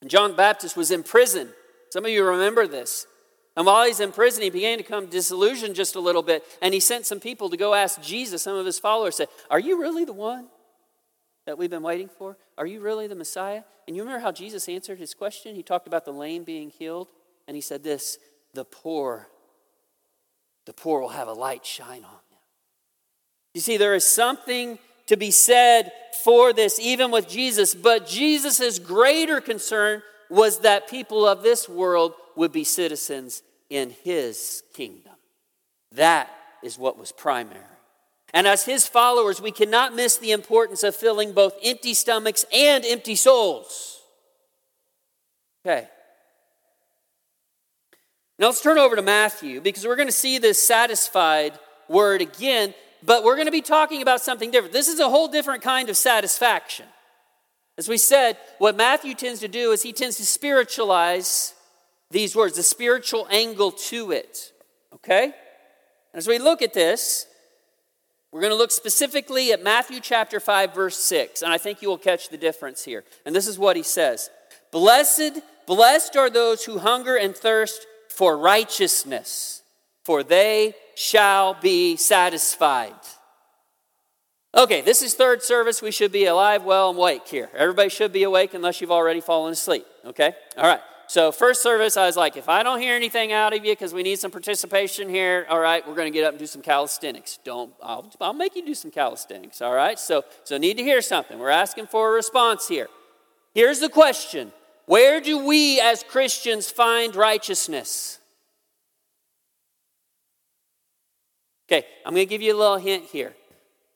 And 0.02 0.10
John 0.10 0.32
the 0.32 0.36
Baptist 0.36 0.76
was 0.76 0.90
in 0.90 1.02
prison. 1.02 1.48
Some 1.90 2.04
of 2.04 2.10
you 2.10 2.25
remember 2.25 2.66
this. 2.66 3.06
And 3.56 3.66
while 3.66 3.86
he's 3.86 4.00
in 4.00 4.12
prison, 4.12 4.42
he 4.42 4.50
began 4.50 4.78
to 4.78 4.84
come 4.84 5.06
disillusioned 5.06 5.75
just 5.75 5.96
a 5.96 6.00
little 6.00 6.22
bit, 6.22 6.44
and 6.60 6.75
he 6.75 6.80
sent 6.80 7.06
some 7.06 7.20
people 7.20 7.50
to 7.50 7.56
go 7.56 7.75
ask 7.75 8.02
Jesus, 8.02 8.42
some 8.42 8.56
of 8.56 8.66
his 8.66 8.78
followers, 8.78 9.16
said, 9.16 9.28
Are 9.50 9.60
you 9.60 9.80
really 9.80 10.04
the 10.04 10.12
one 10.12 10.48
that 11.46 11.56
we've 11.56 11.70
been 11.70 11.82
waiting 11.82 12.08
for? 12.08 12.36
Are 12.58 12.66
you 12.66 12.80
really 12.80 13.06
the 13.06 13.14
Messiah? 13.14 13.62
And 13.86 13.96
you 13.96 14.02
remember 14.02 14.20
how 14.20 14.32
Jesus 14.32 14.68
answered 14.68 14.98
his 14.98 15.14
question? 15.14 15.54
He 15.54 15.62
talked 15.62 15.86
about 15.86 16.04
the 16.04 16.12
lame 16.12 16.44
being 16.44 16.70
healed, 16.70 17.08
and 17.48 17.54
he 17.54 17.60
said 17.60 17.82
this 17.82 18.18
the 18.52 18.64
poor, 18.64 19.28
the 20.66 20.72
poor 20.72 21.00
will 21.00 21.10
have 21.10 21.28
a 21.28 21.32
light 21.32 21.64
shine 21.64 22.04
on 22.04 22.20
them. 22.30 22.40
You 23.54 23.60
see, 23.60 23.76
there 23.76 23.94
is 23.94 24.04
something 24.04 24.78
to 25.06 25.16
be 25.16 25.30
said 25.30 25.92
for 26.24 26.52
this, 26.52 26.80
even 26.80 27.10
with 27.10 27.28
Jesus, 27.28 27.74
but 27.74 28.06
Jesus' 28.06 28.78
greater 28.78 29.40
concern 29.40 30.02
was 30.28 30.60
that 30.60 30.90
people 30.90 31.26
of 31.26 31.42
this 31.42 31.68
world 31.68 32.14
would 32.34 32.50
be 32.50 32.64
citizens 32.64 33.42
in 33.70 33.90
his 34.02 34.62
kingdom. 34.74 35.12
That 35.92 36.28
is 36.62 36.78
what 36.78 36.98
was 36.98 37.12
primary. 37.12 37.62
And 38.37 38.47
as 38.47 38.66
his 38.66 38.87
followers, 38.87 39.40
we 39.40 39.50
cannot 39.50 39.95
miss 39.95 40.19
the 40.19 40.33
importance 40.33 40.83
of 40.83 40.95
filling 40.95 41.33
both 41.33 41.55
empty 41.64 41.95
stomachs 41.95 42.45
and 42.52 42.85
empty 42.85 43.14
souls. 43.14 44.02
Okay. 45.64 45.88
Now 48.38 48.49
let's 48.49 48.61
turn 48.61 48.76
over 48.76 48.95
to 48.95 49.00
Matthew 49.00 49.62
because 49.62 49.87
we're 49.87 49.97
going 49.97 50.09
to 50.09 50.12
see 50.12 50.37
this 50.37 50.62
satisfied 50.62 51.59
word 51.88 52.21
again, 52.21 52.75
but 53.02 53.25
we're 53.25 53.37
going 53.37 53.47
to 53.47 53.52
be 53.52 53.62
talking 53.62 54.02
about 54.02 54.21
something 54.21 54.50
different. 54.50 54.75
This 54.75 54.88
is 54.88 55.00
a 55.00 55.09
whole 55.09 55.28
different 55.28 55.62
kind 55.62 55.88
of 55.88 55.97
satisfaction. 55.97 56.85
As 57.78 57.88
we 57.88 57.97
said, 57.97 58.37
what 58.59 58.76
Matthew 58.76 59.14
tends 59.14 59.40
to 59.40 59.49
do 59.49 59.73
is 59.73 59.83
he 59.83 59.95
tends 59.95 60.19
to 60.19 60.26
spiritualize 60.26 61.55
these 62.11 62.37
words, 62.37 62.57
the 62.57 62.62
spiritual 62.62 63.26
angle 63.31 63.73
to 63.73 64.12
it. 64.12 64.52
Okay? 64.93 65.33
As 66.12 66.28
we 66.28 66.37
look 66.38 66.61
at 66.61 66.75
this, 66.75 67.26
we're 68.37 68.43
going 68.43 68.52
to 68.52 68.59
look 68.59 68.71
specifically 68.71 69.50
at 69.50 69.62
Matthew 69.62 69.99
chapter 69.99 70.40
5, 70.40 70.75
verse 70.75 70.99
6, 70.99 71.40
and 71.40 71.50
I 71.50 71.57
think 71.57 71.81
you 71.81 71.88
will 71.88 71.97
catch 71.97 72.28
the 72.28 72.37
difference 72.37 72.85
here. 72.85 73.02
And 73.25 73.35
this 73.35 73.47
is 73.47 73.59
what 73.59 73.76
he 73.76 73.83
says 73.83 74.28
Blessed, 74.71 75.40
blessed 75.66 76.16
are 76.16 76.28
those 76.28 76.62
who 76.66 76.76
hunger 76.76 77.16
and 77.16 77.35
thirst 77.35 77.87
for 78.11 78.37
righteousness, 78.37 79.62
for 80.05 80.23
they 80.23 80.75
shall 80.95 81.55
be 81.55 81.97
satisfied. 81.97 82.93
Okay, 84.55 84.83
this 84.83 85.00
is 85.00 85.14
third 85.14 85.43
service. 85.43 85.81
We 85.81 85.90
should 85.90 86.12
be 86.12 86.26
alive, 86.26 86.62
well, 86.62 86.90
and 86.90 86.99
awake 86.99 87.26
here. 87.26 87.49
Everybody 87.57 87.88
should 87.88 88.12
be 88.12 88.25
awake 88.25 88.52
unless 88.52 88.83
you've 88.83 88.93
already 88.93 89.23
fallen 89.23 89.55
asleep. 89.55 89.87
Okay? 90.05 90.35
All 90.59 90.69
right. 90.69 90.83
So, 91.08 91.30
first 91.30 91.62
service, 91.62 91.96
I 91.96 92.06
was 92.06 92.16
like, 92.16 92.36
if 92.36 92.48
I 92.48 92.64
don't 92.64 92.80
hear 92.80 92.96
anything 92.96 93.32
out 93.32 93.52
of 93.52 93.64
you 93.64 93.72
because 93.72 93.94
we 93.94 94.02
need 94.02 94.18
some 94.18 94.32
participation 94.32 95.08
here, 95.08 95.46
all 95.48 95.60
right, 95.60 95.86
we're 95.86 95.94
going 95.94 96.12
to 96.12 96.16
get 96.16 96.25
up 96.25 96.30
and 96.30 96.38
do 96.38 96.46
some 96.46 96.62
calisthenics. 96.62 97.38
Don't, 97.44 97.72
I'll, 97.80 98.10
I'll 98.20 98.32
make 98.32 98.56
you 98.56 98.66
do 98.66 98.75
some 98.75 98.90
calisthenics, 98.90 99.62
all 99.62 99.72
right? 99.72 100.00
So, 100.00 100.25
so, 100.42 100.58
need 100.58 100.76
to 100.78 100.82
hear 100.82 101.00
something. 101.00 101.38
We're 101.38 101.50
asking 101.50 101.86
for 101.86 102.08
a 102.08 102.12
response 102.12 102.66
here. 102.66 102.88
Here's 103.54 103.78
the 103.78 103.88
question 103.88 104.52
Where 104.86 105.20
do 105.20 105.38
we 105.38 105.80
as 105.80 106.02
Christians 106.02 106.70
find 106.70 107.14
righteousness? 107.14 108.18
Okay, 111.70 111.86
I'm 112.04 112.14
going 112.14 112.26
to 112.26 112.30
give 112.30 112.42
you 112.42 112.54
a 112.54 112.58
little 112.58 112.78
hint 112.78 113.04
here. 113.04 113.34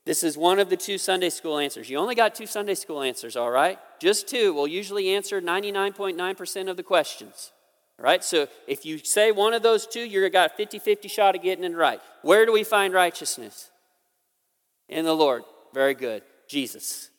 This 0.07 0.25
is 0.25 0.37
one 0.37 0.59
of 0.59 0.71
the 0.71 0.77
two 0.77 0.99
Sunday 0.99 1.29
school 1.29 1.59
answers. 1.59 1.91
You 1.91 1.99
only 1.99 2.15
got 2.15 2.35
two 2.35 2.47
Sunday 2.47 2.75
school 2.75 3.03
answers, 3.03 3.37
all 3.37 3.51
right? 3.51 3.79
Just 4.01 4.29
two 4.29 4.53
will 4.55 4.67
usually 4.67 5.11
answer 5.11 5.41
99.9% 5.41 6.71
of 6.71 6.77
the 6.77 6.83
questions. 6.83 7.53
All 7.99 8.05
right? 8.05 8.25
So 8.25 8.49
if 8.67 8.87
you 8.87 8.99
say 8.99 9.31
one 9.31 9.53
of 9.53 9.63
those 9.63 9.87
two, 9.87 10.01
you've 10.01 10.33
got 10.33 10.53
a 10.53 10.55
50 10.55 10.79
50 10.79 11.09
shot 11.09 11.37
of 11.37 11.43
getting 11.43 11.65
it 11.65 11.77
right. 11.77 12.01
Where 12.23 12.47
do 12.47 12.53
we 12.53 12.65
find 12.65 12.95
righteousness? 12.95 13.71
In 14.89 15.05
the 15.05 15.15
Lord. 15.15 15.43
Very 15.75 15.95
good. 15.95 16.23
Jesus. 16.49 17.11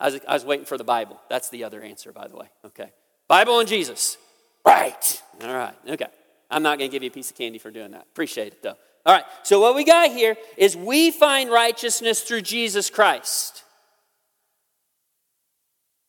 I 0.00 0.06
was, 0.06 0.20
I 0.28 0.34
was 0.34 0.44
waiting 0.44 0.66
for 0.66 0.76
the 0.76 0.84
Bible. 0.84 1.20
That's 1.30 1.48
the 1.48 1.64
other 1.64 1.82
answer, 1.82 2.12
by 2.12 2.28
the 2.28 2.36
way. 2.36 2.46
Okay. 2.66 2.90
Bible 3.28 3.60
and 3.60 3.68
Jesus. 3.68 4.18
Right. 4.66 5.22
All 5.42 5.54
right. 5.54 5.74
Okay. 5.88 6.06
I'm 6.50 6.62
not 6.62 6.78
going 6.78 6.90
to 6.90 6.94
give 6.94 7.02
you 7.02 7.10
a 7.10 7.12
piece 7.12 7.30
of 7.30 7.36
candy 7.36 7.58
for 7.58 7.70
doing 7.70 7.92
that. 7.92 8.02
Appreciate 8.02 8.54
it, 8.54 8.62
though. 8.62 8.76
All 9.06 9.14
right, 9.14 9.24
so 9.42 9.60
what 9.60 9.74
we 9.74 9.84
got 9.84 10.10
here 10.10 10.36
is 10.56 10.76
we 10.76 11.10
find 11.10 11.50
righteousness 11.50 12.22
through 12.22 12.42
Jesus 12.42 12.90
Christ. 12.90 13.62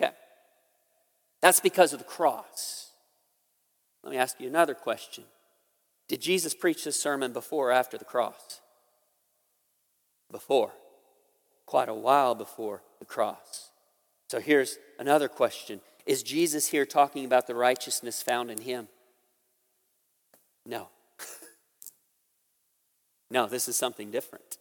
Okay. 0.01 0.13
That's 1.41 1.59
because 1.59 1.93
of 1.93 1.99
the 1.99 2.05
cross. 2.05 2.91
Let 4.03 4.11
me 4.11 4.17
ask 4.17 4.39
you 4.39 4.47
another 4.47 4.73
question 4.73 5.25
Did 6.07 6.21
Jesus 6.21 6.53
preach 6.53 6.83
this 6.83 6.99
sermon 6.99 7.31
before 7.33 7.69
or 7.69 7.71
after 7.71 7.97
the 7.97 8.05
cross? 8.05 8.61
Before. 10.31 10.71
Quite 11.65 11.89
a 11.89 11.93
while 11.93 12.33
before 12.33 12.81
the 12.99 13.05
cross. 13.05 13.69
So 14.29 14.39
here's 14.39 14.77
another 14.97 15.27
question 15.27 15.81
Is 16.05 16.23
Jesus 16.23 16.67
here 16.67 16.85
talking 16.85 17.25
about 17.25 17.47
the 17.47 17.55
righteousness 17.55 18.21
found 18.21 18.51
in 18.51 18.61
him? 18.61 18.87
No. 20.65 20.89
No, 23.31 23.45
this 23.45 23.67
is 23.67 23.75
something 23.75 24.11
different. 24.11 24.57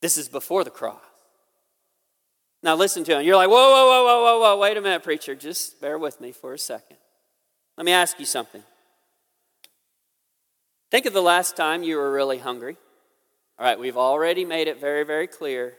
This 0.00 0.16
is 0.16 0.28
before 0.28 0.64
the 0.64 0.70
cross. 0.70 1.02
Now 2.62 2.74
listen 2.74 3.04
to 3.04 3.18
him. 3.18 3.24
You're 3.24 3.36
like, 3.36 3.48
whoa, 3.48 3.54
whoa, 3.54 3.86
whoa, 3.86 4.04
whoa, 4.04 4.22
whoa, 4.22 4.40
whoa, 4.40 4.58
wait 4.58 4.76
a 4.76 4.80
minute, 4.80 5.02
preacher. 5.02 5.34
Just 5.34 5.80
bear 5.80 5.98
with 5.98 6.20
me 6.20 6.32
for 6.32 6.54
a 6.54 6.58
second. 6.58 6.96
Let 7.76 7.84
me 7.84 7.92
ask 7.92 8.18
you 8.18 8.26
something. 8.26 8.62
Think 10.90 11.06
of 11.06 11.12
the 11.12 11.22
last 11.22 11.56
time 11.56 11.82
you 11.82 11.96
were 11.96 12.10
really 12.10 12.38
hungry. 12.38 12.76
All 13.58 13.66
right, 13.66 13.78
we've 13.78 13.96
already 13.96 14.44
made 14.44 14.68
it 14.68 14.80
very, 14.80 15.04
very 15.04 15.26
clear 15.26 15.74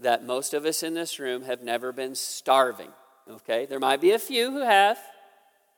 that 0.00 0.24
most 0.24 0.54
of 0.54 0.64
us 0.64 0.82
in 0.82 0.94
this 0.94 1.18
room 1.18 1.42
have 1.42 1.62
never 1.62 1.92
been 1.92 2.14
starving. 2.14 2.90
Okay? 3.28 3.66
There 3.66 3.80
might 3.80 4.00
be 4.00 4.12
a 4.12 4.18
few 4.18 4.50
who 4.50 4.62
have, 4.62 4.98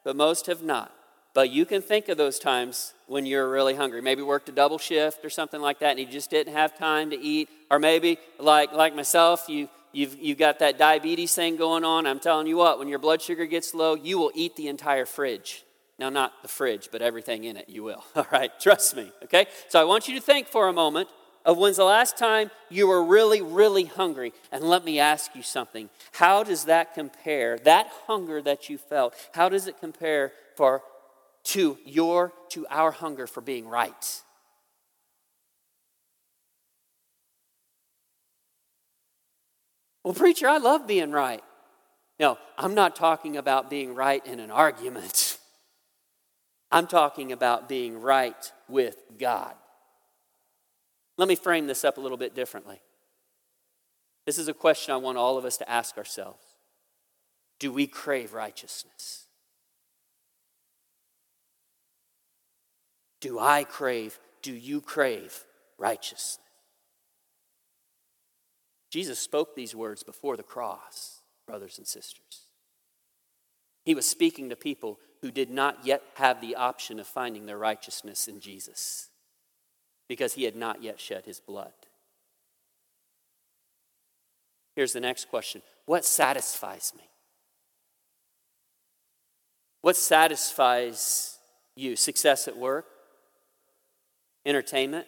but 0.02 0.16
most 0.16 0.46
have 0.46 0.62
not. 0.62 0.92
But 1.34 1.50
you 1.50 1.66
can 1.66 1.82
think 1.82 2.08
of 2.08 2.16
those 2.16 2.38
times 2.38 2.94
when 3.08 3.26
you're 3.26 3.50
really 3.50 3.74
hungry. 3.74 4.00
Maybe 4.00 4.22
worked 4.22 4.48
a 4.48 4.52
double 4.52 4.78
shift 4.78 5.24
or 5.24 5.30
something 5.30 5.60
like 5.60 5.80
that, 5.80 5.90
and 5.90 5.98
you 5.98 6.06
just 6.06 6.30
didn't 6.30 6.54
have 6.54 6.78
time 6.78 7.10
to 7.10 7.18
eat. 7.18 7.48
Or 7.70 7.80
maybe, 7.80 8.18
like, 8.38 8.72
like 8.72 8.94
myself, 8.94 9.48
you, 9.48 9.68
you've, 9.92 10.16
you've 10.20 10.38
got 10.38 10.60
that 10.60 10.78
diabetes 10.78 11.34
thing 11.34 11.56
going 11.56 11.84
on. 11.84 12.06
I'm 12.06 12.20
telling 12.20 12.46
you 12.46 12.56
what, 12.56 12.78
when 12.78 12.86
your 12.86 13.00
blood 13.00 13.20
sugar 13.20 13.46
gets 13.46 13.74
low, 13.74 13.94
you 13.94 14.16
will 14.16 14.30
eat 14.34 14.54
the 14.54 14.68
entire 14.68 15.06
fridge. 15.06 15.64
Now, 15.98 16.08
not 16.08 16.40
the 16.42 16.48
fridge, 16.48 16.88
but 16.92 17.02
everything 17.02 17.44
in 17.44 17.56
it, 17.56 17.68
you 17.68 17.82
will. 17.82 18.04
All 18.16 18.26
right, 18.30 18.50
trust 18.60 18.96
me, 18.96 19.10
okay? 19.24 19.46
So 19.68 19.80
I 19.80 19.84
want 19.84 20.06
you 20.06 20.14
to 20.14 20.20
think 20.20 20.46
for 20.46 20.68
a 20.68 20.72
moment 20.72 21.08
of 21.44 21.58
when's 21.58 21.76
the 21.76 21.84
last 21.84 22.16
time 22.16 22.50
you 22.70 22.86
were 22.86 23.04
really, 23.04 23.42
really 23.42 23.84
hungry. 23.84 24.32
And 24.52 24.64
let 24.64 24.84
me 24.84 25.00
ask 25.00 25.34
you 25.34 25.42
something. 25.42 25.90
How 26.12 26.44
does 26.44 26.64
that 26.64 26.94
compare, 26.94 27.58
that 27.58 27.90
hunger 28.06 28.40
that 28.42 28.68
you 28.68 28.78
felt, 28.78 29.14
how 29.34 29.48
does 29.48 29.66
it 29.66 29.80
compare 29.80 30.32
for 30.56 30.82
to 31.44 31.78
your 31.84 32.32
to 32.50 32.66
our 32.70 32.90
hunger 32.90 33.26
for 33.26 33.40
being 33.40 33.68
right. 33.68 34.22
Well, 40.02 40.14
preacher, 40.14 40.46
I 40.46 40.58
love 40.58 40.86
being 40.86 41.10
right. 41.10 41.42
No, 42.20 42.38
I'm 42.58 42.74
not 42.74 42.94
talking 42.94 43.36
about 43.36 43.70
being 43.70 43.94
right 43.94 44.24
in 44.26 44.38
an 44.38 44.50
argument. 44.50 45.38
I'm 46.70 46.86
talking 46.86 47.32
about 47.32 47.68
being 47.68 48.00
right 48.00 48.52
with 48.68 48.96
God. 49.18 49.54
Let 51.16 51.28
me 51.28 51.36
frame 51.36 51.66
this 51.66 51.84
up 51.84 51.96
a 51.96 52.00
little 52.00 52.18
bit 52.18 52.34
differently. 52.34 52.80
This 54.26 54.38
is 54.38 54.48
a 54.48 54.54
question 54.54 54.92
I 54.92 54.96
want 54.96 55.18
all 55.18 55.38
of 55.38 55.44
us 55.44 55.56
to 55.58 55.70
ask 55.70 55.96
ourselves 55.96 56.42
Do 57.58 57.72
we 57.72 57.86
crave 57.86 58.34
righteousness? 58.34 59.23
Do 63.24 63.38
I 63.38 63.64
crave, 63.64 64.20
do 64.42 64.52
you 64.52 64.82
crave 64.82 65.46
righteousness? 65.78 66.38
Jesus 68.90 69.18
spoke 69.18 69.56
these 69.56 69.74
words 69.74 70.02
before 70.02 70.36
the 70.36 70.42
cross, 70.42 71.22
brothers 71.46 71.78
and 71.78 71.86
sisters. 71.86 72.48
He 73.86 73.94
was 73.94 74.06
speaking 74.06 74.50
to 74.50 74.56
people 74.56 74.98
who 75.22 75.30
did 75.30 75.48
not 75.48 75.86
yet 75.86 76.02
have 76.16 76.42
the 76.42 76.54
option 76.56 77.00
of 77.00 77.06
finding 77.06 77.46
their 77.46 77.56
righteousness 77.56 78.28
in 78.28 78.40
Jesus 78.40 79.08
because 80.06 80.34
he 80.34 80.44
had 80.44 80.54
not 80.54 80.82
yet 80.82 81.00
shed 81.00 81.24
his 81.24 81.40
blood. 81.40 81.72
Here's 84.76 84.92
the 84.92 85.00
next 85.00 85.30
question 85.30 85.62
What 85.86 86.04
satisfies 86.04 86.92
me? 86.94 87.04
What 89.80 89.96
satisfies 89.96 91.38
you? 91.74 91.96
Success 91.96 92.46
at 92.48 92.58
work? 92.58 92.84
Entertainment? 94.46 95.06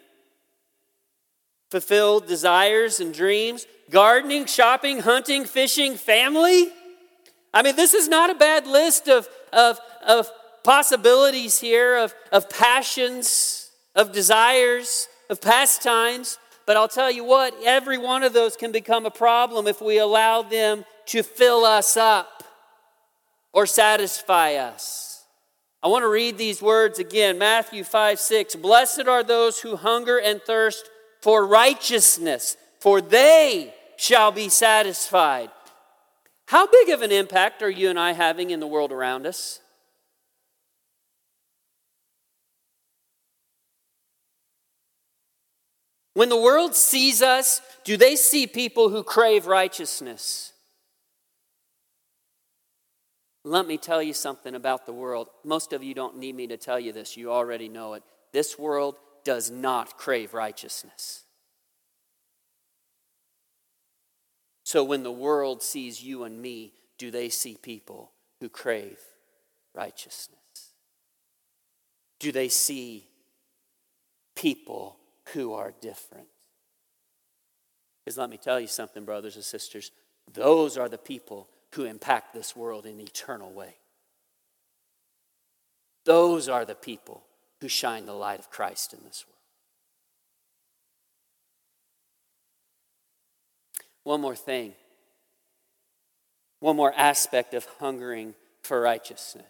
Fulfilled 1.71 2.27
desires 2.27 3.01
and 3.01 3.13
dreams? 3.13 3.67
Gardening, 3.91 4.47
shopping, 4.47 5.01
hunting, 5.01 5.45
fishing, 5.45 5.97
family? 5.97 6.69
I 7.53 7.63
mean, 7.63 7.77
this 7.77 7.95
is 7.95 8.09
not 8.09 8.31
a 8.31 8.35
bad 8.35 8.67
list 8.67 9.09
of, 9.09 9.29
of, 9.53 9.79
of 10.07 10.29
possibilities 10.65 11.59
here, 11.59 11.97
of, 11.97 12.15
of 12.33 12.51
passions, 12.51 13.71
of 13.95 14.13
desires, 14.13 15.09
of 15.31 15.41
pastimes. 15.41 16.39
But 16.67 16.77
I'll 16.77 16.89
tell 16.89 17.11
you 17.11 17.25
what, 17.25 17.55
every 17.65 17.99
one 17.99 18.25
of 18.25 18.33
those 18.33 18.57
can 18.57 18.73
become 18.73 19.07
a 19.07 19.11
problem 19.11 19.67
if 19.67 19.81
we 19.81 19.99
allow 19.99 20.43
them 20.43 20.85
to 21.07 21.23
fill 21.23 21.65
us 21.65 21.97
up 21.97 22.43
or 23.53 23.65
satisfy 23.65 24.55
us. 24.55 25.16
I 25.87 25.89
want 25.89 26.03
to 26.03 26.09
read 26.09 26.37
these 26.37 26.61
words 26.61 26.99
again 26.99 27.39
Matthew 27.39 27.85
5 27.85 28.19
6. 28.19 28.57
Blessed 28.57 29.07
are 29.07 29.23
those 29.23 29.61
who 29.61 29.77
hunger 29.77 30.19
and 30.19 30.43
thirst 30.43 30.91
for 31.21 31.47
righteousness, 31.47 32.57
for 32.81 33.01
they 33.01 33.73
shall 33.97 34.33
be 34.33 34.49
satisfied. 34.49 35.49
How 36.47 36.67
big 36.67 36.89
of 36.89 37.03
an 37.03 37.13
impact 37.13 37.63
are 37.63 37.71
you 37.71 37.89
and 37.89 38.01
I 38.01 38.15
having 38.15 38.51
in 38.51 38.59
the 38.59 38.67
world 38.67 38.91
around 38.91 39.29
us? 39.29 39.61
When 46.15 46.31
the 46.31 46.37
world 46.37 46.75
sees 46.75 47.23
us, 47.23 47.61
do 47.85 47.97
they 47.97 48.17
see 48.17 48.49
people 48.49 48.89
who 48.89 49.05
crave 49.05 49.47
righteousness? 49.47 50.53
Let 53.47 53.69
me 53.69 53.79
tell 53.79 54.03
you 54.03 54.13
something 54.13 54.57
about 54.57 54.87
the 54.87 54.93
world. 54.93 55.29
Most 55.45 55.73
of 55.73 55.81
you 55.85 55.95
don't 55.95 56.17
need 56.17 56.35
me 56.35 56.49
to 56.49 56.57
tell 56.57 56.81
you 56.81 56.93
this, 56.93 57.17
you 57.17 57.31
already 57.31 57.69
know 57.69 57.95
it. 57.95 58.03
This 58.33 58.59
world 58.59 58.97
does 59.23 59.53
not 59.53 59.97
crave 59.97 60.35
righteousness. 60.35 61.23
So 64.65 64.83
when 64.83 65.05
the 65.05 65.13
world 65.13 65.63
sees 65.63 66.03
you 66.03 66.25
and 66.25 66.43
me, 66.43 66.73
do 66.99 67.13
they 67.13 67.29
see 67.29 67.57
people 67.63 68.11
who 68.41 68.49
crave 68.49 68.99
righteousness? 69.77 70.41
Do 72.19 72.33
they 72.33 72.49
see 72.49 73.07
people 74.35 74.97
who 75.35 75.55
are 75.55 75.73
different? 75.81 76.27
Because 78.05 78.19
let 78.19 78.29
me 78.29 78.39
tell 78.39 78.59
you 78.59 78.67
something, 78.67 79.05
brothers 79.05 79.37
and 79.37 79.45
sisters, 79.45 79.93
those 80.35 80.77
are 80.77 80.89
the 80.89 80.99
people 80.99 81.49
who 81.77 81.85
impact 81.85 82.35
this 82.35 82.57
world 82.57 82.87
in 82.87 82.99
eternal 83.01 83.53
way. 83.53 83.77
Those 86.05 86.49
are 86.49 86.65
the 86.65 86.75
people 86.75 87.23
who 87.61 87.69
shine 87.69 88.07
the 88.07 88.13
light 88.13 88.39
of 88.39 88.51
Christ 88.51 88.93
in 88.93 89.01
this 89.05 89.25
world. 89.27 89.37
One 94.05 94.21
more 94.21 94.37
thing. 94.37 94.73
One 96.61 96.77
more 96.77 96.95
aspect 96.97 97.55
of 97.55 97.67
hungering 97.79 98.35
for 98.63 98.81
righteousness. 98.81 99.45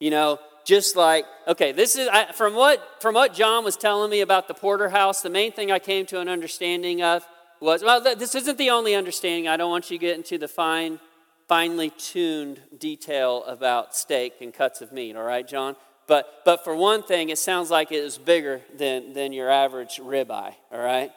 You 0.00 0.10
know, 0.10 0.38
just 0.64 0.96
like 0.96 1.26
okay, 1.46 1.72
this 1.72 1.96
is 1.96 2.08
I, 2.08 2.32
from 2.32 2.54
what 2.54 2.82
from 3.00 3.14
what 3.14 3.34
John 3.34 3.64
was 3.64 3.76
telling 3.76 4.10
me 4.10 4.20
about 4.20 4.48
the 4.48 4.54
porterhouse. 4.54 5.22
The 5.22 5.30
main 5.30 5.52
thing 5.52 5.70
I 5.70 5.78
came 5.78 6.06
to 6.06 6.20
an 6.20 6.28
understanding 6.28 7.02
of 7.02 7.26
was 7.60 7.82
well, 7.82 8.00
this 8.00 8.34
isn't 8.34 8.58
the 8.58 8.70
only 8.70 8.94
understanding. 8.94 9.48
I 9.48 9.56
don't 9.56 9.70
want 9.70 9.90
you 9.90 9.98
to 9.98 10.00
get 10.00 10.16
into 10.16 10.38
the 10.38 10.48
fine, 10.48 11.00
finely 11.48 11.90
tuned 11.90 12.60
detail 12.78 13.42
about 13.44 13.96
steak 13.96 14.34
and 14.40 14.52
cuts 14.52 14.82
of 14.82 14.92
meat. 14.92 15.16
All 15.16 15.22
right, 15.24 15.48
John. 15.48 15.74
But 16.06 16.42
but 16.44 16.64
for 16.64 16.74
one 16.76 17.02
thing, 17.02 17.30
it 17.30 17.38
sounds 17.38 17.70
like 17.70 17.90
it 17.90 18.04
is 18.04 18.18
bigger 18.18 18.60
than 18.76 19.12
than 19.12 19.32
your 19.32 19.50
average 19.50 19.96
ribeye. 20.02 20.54
All 20.70 20.78
right. 20.78 21.10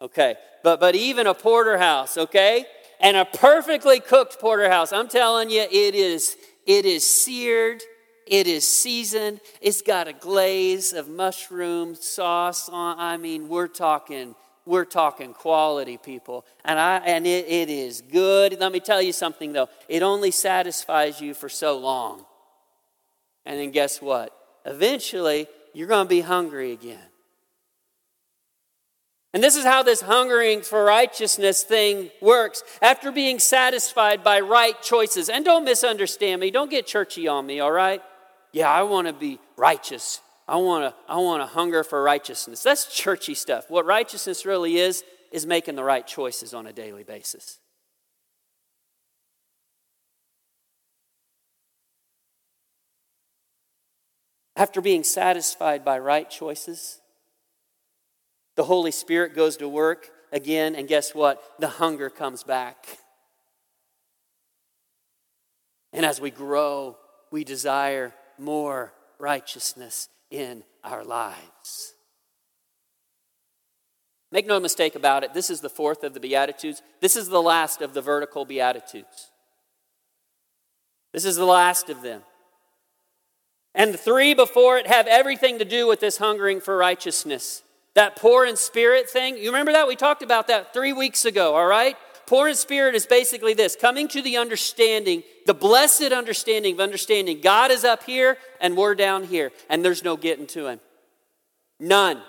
Okay. 0.00 0.36
But 0.62 0.80
but 0.80 0.94
even 0.94 1.26
a 1.26 1.34
porterhouse, 1.34 2.16
okay? 2.16 2.64
And 3.00 3.16
a 3.16 3.24
perfectly 3.24 4.00
cooked 4.00 4.40
porterhouse, 4.40 4.92
I'm 4.92 5.08
telling 5.08 5.50
you, 5.50 5.62
it 5.62 5.94
is 5.94 6.36
it 6.66 6.84
is 6.84 7.08
seared, 7.08 7.82
it 8.26 8.46
is 8.46 8.66
seasoned, 8.66 9.40
it's 9.60 9.82
got 9.82 10.08
a 10.08 10.12
glaze 10.12 10.92
of 10.92 11.08
mushroom 11.08 11.94
sauce 11.94 12.68
on. 12.68 12.98
I 12.98 13.16
mean, 13.16 13.48
we're 13.48 13.68
talking 13.68 14.34
we're 14.68 14.84
talking 14.84 15.32
quality 15.32 15.96
people 15.96 16.44
and 16.64 16.78
i 16.78 16.98
and 16.98 17.26
it, 17.26 17.46
it 17.46 17.68
is 17.68 18.02
good 18.02 18.58
let 18.60 18.70
me 18.70 18.80
tell 18.80 19.02
you 19.02 19.12
something 19.12 19.52
though 19.52 19.68
it 19.88 20.02
only 20.02 20.30
satisfies 20.30 21.20
you 21.20 21.34
for 21.34 21.48
so 21.48 21.78
long 21.78 22.24
and 23.46 23.58
then 23.58 23.70
guess 23.70 24.00
what 24.00 24.36
eventually 24.64 25.46
you're 25.72 25.88
going 25.88 26.04
to 26.04 26.08
be 26.08 26.20
hungry 26.20 26.72
again 26.72 27.08
and 29.34 29.42
this 29.42 29.56
is 29.56 29.64
how 29.64 29.82
this 29.82 30.00
hungering 30.00 30.62
for 30.62 30.84
righteousness 30.84 31.62
thing 31.62 32.10
works. 32.20 32.62
After 32.80 33.12
being 33.12 33.38
satisfied 33.38 34.24
by 34.24 34.40
right 34.40 34.80
choices, 34.82 35.28
and 35.28 35.44
don't 35.44 35.64
misunderstand 35.64 36.40
me, 36.40 36.50
don't 36.50 36.70
get 36.70 36.86
churchy 36.86 37.28
on 37.28 37.44
me, 37.44 37.60
all 37.60 37.70
right? 37.70 38.02
Yeah, 38.52 38.70
I 38.70 38.82
want 38.84 39.06
to 39.06 39.12
be 39.12 39.38
righteous. 39.56 40.22
I 40.48 40.56
want 40.56 40.84
to 40.84 41.12
I 41.12 41.18
want 41.18 41.42
to 41.42 41.46
hunger 41.46 41.84
for 41.84 42.02
righteousness. 42.02 42.62
That's 42.62 42.86
churchy 42.86 43.34
stuff. 43.34 43.68
What 43.68 43.84
righteousness 43.84 44.46
really 44.46 44.78
is 44.78 45.04
is 45.30 45.44
making 45.44 45.76
the 45.76 45.84
right 45.84 46.06
choices 46.06 46.54
on 46.54 46.66
a 46.66 46.72
daily 46.72 47.04
basis. 47.04 47.58
After 54.56 54.80
being 54.80 55.04
satisfied 55.04 55.84
by 55.84 55.98
right 55.98 56.28
choices, 56.28 57.00
the 58.56 58.64
Holy 58.64 58.90
Spirit 58.90 59.36
goes 59.36 59.58
to 59.58 59.68
work 59.68 60.10
again, 60.32 60.74
and 60.74 60.88
guess 60.88 61.14
what? 61.14 61.42
The 61.60 61.68
hunger 61.68 62.10
comes 62.10 62.42
back. 62.42 62.98
And 65.92 66.04
as 66.04 66.20
we 66.20 66.30
grow, 66.30 66.96
we 67.30 67.44
desire 67.44 68.14
more 68.36 68.92
righteousness 69.18 70.08
in 70.30 70.62
our 70.84 71.04
lives. 71.04 71.94
Make 74.30 74.46
no 74.46 74.60
mistake 74.60 74.94
about 74.94 75.24
it, 75.24 75.32
this 75.32 75.50
is 75.50 75.60
the 75.60 75.70
fourth 75.70 76.04
of 76.04 76.14
the 76.14 76.20
Beatitudes. 76.20 76.82
This 77.00 77.16
is 77.16 77.28
the 77.28 77.42
last 77.42 77.80
of 77.80 77.94
the 77.94 78.02
vertical 78.02 78.44
Beatitudes. 78.44 79.30
This 81.12 81.24
is 81.24 81.36
the 81.36 81.46
last 81.46 81.88
of 81.88 82.02
them. 82.02 82.22
And 83.74 83.94
the 83.94 83.98
three 83.98 84.34
before 84.34 84.76
it 84.76 84.86
have 84.86 85.06
everything 85.06 85.58
to 85.58 85.64
do 85.64 85.86
with 85.86 86.00
this 86.00 86.18
hungering 86.18 86.60
for 86.60 86.76
righteousness. 86.76 87.62
That 87.94 88.16
poor 88.16 88.44
in 88.44 88.56
spirit 88.56 89.08
thing, 89.08 89.36
you 89.36 89.46
remember 89.46 89.72
that? 89.72 89.88
We 89.88 89.96
talked 89.96 90.22
about 90.22 90.48
that 90.48 90.74
three 90.74 90.92
weeks 90.92 91.24
ago, 91.24 91.54
all 91.54 91.66
right? 91.66 91.96
Poor 92.28 92.46
in 92.46 92.54
spirit 92.56 92.94
is 92.94 93.06
basically 93.06 93.54
this 93.54 93.74
coming 93.74 94.06
to 94.08 94.20
the 94.20 94.36
understanding, 94.36 95.22
the 95.46 95.54
blessed 95.54 96.12
understanding 96.12 96.74
of 96.74 96.80
understanding 96.80 97.40
God 97.40 97.70
is 97.70 97.84
up 97.84 98.02
here 98.02 98.36
and 98.60 98.76
we're 98.76 98.94
down 98.94 99.24
here, 99.24 99.50
and 99.70 99.82
there's 99.82 100.04
no 100.04 100.14
getting 100.14 100.46
to 100.48 100.66
Him. 100.66 100.80
None. 101.80 102.20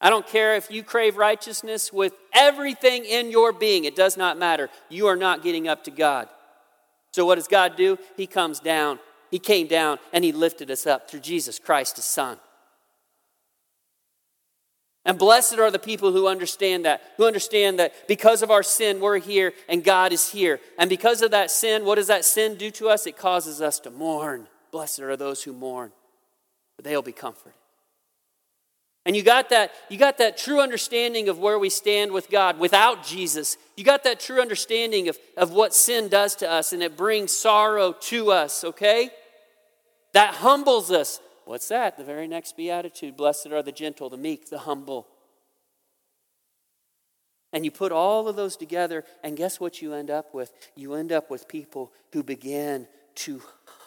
I 0.00 0.08
don't 0.08 0.26
care 0.26 0.56
if 0.56 0.70
you 0.70 0.82
crave 0.82 1.18
righteousness 1.18 1.92
with 1.92 2.14
everything 2.32 3.04
in 3.04 3.30
your 3.30 3.52
being, 3.52 3.84
it 3.84 3.94
does 3.94 4.16
not 4.16 4.38
matter. 4.38 4.70
You 4.88 5.08
are 5.08 5.16
not 5.16 5.42
getting 5.42 5.68
up 5.68 5.84
to 5.84 5.90
God. 5.90 6.30
So, 7.12 7.26
what 7.26 7.34
does 7.34 7.48
God 7.48 7.76
do? 7.76 7.98
He 8.16 8.26
comes 8.26 8.60
down. 8.60 8.98
He 9.30 9.38
came 9.38 9.66
down 9.66 9.98
and 10.14 10.24
He 10.24 10.32
lifted 10.32 10.70
us 10.70 10.86
up 10.86 11.10
through 11.10 11.20
Jesus 11.20 11.58
Christ, 11.58 11.96
His 11.96 12.06
Son. 12.06 12.38
And 15.06 15.16
blessed 15.16 15.58
are 15.58 15.70
the 15.70 15.78
people 15.78 16.10
who 16.10 16.26
understand 16.26 16.84
that, 16.84 17.00
who 17.16 17.26
understand 17.26 17.78
that 17.78 17.94
because 18.08 18.42
of 18.42 18.50
our 18.50 18.64
sin, 18.64 19.00
we're 19.00 19.18
here 19.18 19.54
and 19.68 19.84
God 19.84 20.12
is 20.12 20.28
here. 20.28 20.58
And 20.78 20.90
because 20.90 21.22
of 21.22 21.30
that 21.30 21.52
sin, 21.52 21.84
what 21.84 21.94
does 21.94 22.08
that 22.08 22.24
sin 22.24 22.56
do 22.56 22.72
to 22.72 22.88
us? 22.88 23.06
It 23.06 23.16
causes 23.16 23.62
us 23.62 23.78
to 23.80 23.90
mourn. 23.92 24.48
Blessed 24.72 25.00
are 25.00 25.16
those 25.16 25.44
who 25.44 25.52
mourn, 25.52 25.92
for 26.74 26.82
they'll 26.82 27.02
be 27.02 27.12
comforted. 27.12 27.54
And 29.06 29.14
you 29.14 29.22
got 29.22 29.50
that, 29.50 29.70
you 29.88 29.96
got 29.96 30.18
that 30.18 30.36
true 30.36 30.60
understanding 30.60 31.28
of 31.28 31.38
where 31.38 31.60
we 31.60 31.70
stand 31.70 32.10
with 32.10 32.28
God 32.28 32.58
without 32.58 33.06
Jesus. 33.06 33.56
You 33.76 33.84
got 33.84 34.02
that 34.02 34.18
true 34.18 34.40
understanding 34.40 35.08
of, 35.08 35.16
of 35.36 35.52
what 35.52 35.72
sin 35.72 36.08
does 36.08 36.34
to 36.36 36.50
us, 36.50 36.72
and 36.72 36.82
it 36.82 36.96
brings 36.96 37.30
sorrow 37.30 37.92
to 37.92 38.32
us, 38.32 38.64
okay? 38.64 39.10
That 40.14 40.34
humbles 40.34 40.90
us. 40.90 41.20
What's 41.46 41.68
that? 41.68 41.96
The 41.96 42.04
very 42.04 42.26
next 42.26 42.56
beatitude 42.56 43.16
Blessed 43.16 43.46
are 43.46 43.62
the 43.62 43.72
gentle, 43.72 44.10
the 44.10 44.16
meek, 44.16 44.50
the 44.50 44.58
humble. 44.58 45.06
And 47.52 47.64
you 47.64 47.70
put 47.70 47.92
all 47.92 48.28
of 48.28 48.34
those 48.34 48.56
together, 48.56 49.04
and 49.22 49.36
guess 49.36 49.60
what 49.60 49.80
you 49.80 49.94
end 49.94 50.10
up 50.10 50.34
with? 50.34 50.52
You 50.74 50.94
end 50.94 51.12
up 51.12 51.30
with 51.30 51.46
people 51.46 51.92
who 52.12 52.24
begin 52.24 52.88
to 53.14 53.40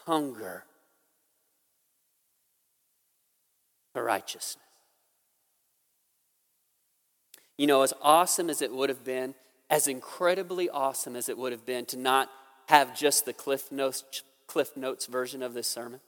hunger 0.06 0.64
for 3.94 4.06
righteousness. 4.06 4.58
You 7.58 7.68
know, 7.68 7.82
as 7.82 7.94
awesome 8.02 8.50
as 8.50 8.62
it 8.62 8.74
would 8.74 8.88
have 8.88 9.04
been 9.04 9.36
as 9.70 9.88
incredibly 9.88 10.70
awesome 10.70 11.18
as 11.18 11.28
it 11.28 11.38
would 11.38 11.52
have 11.52 11.66
been 11.66 11.86
to 11.88 11.98
not 11.98 12.30
have 12.68 12.98
just 12.98 13.26
the 13.26 13.34
Cliff 13.34 13.70
Notes, 13.70 14.24
Cliff 14.48 14.78
Notes 14.78 15.08
version 15.08 15.44
of 15.44 15.54
this 15.54 15.68
sermon? 15.68 16.00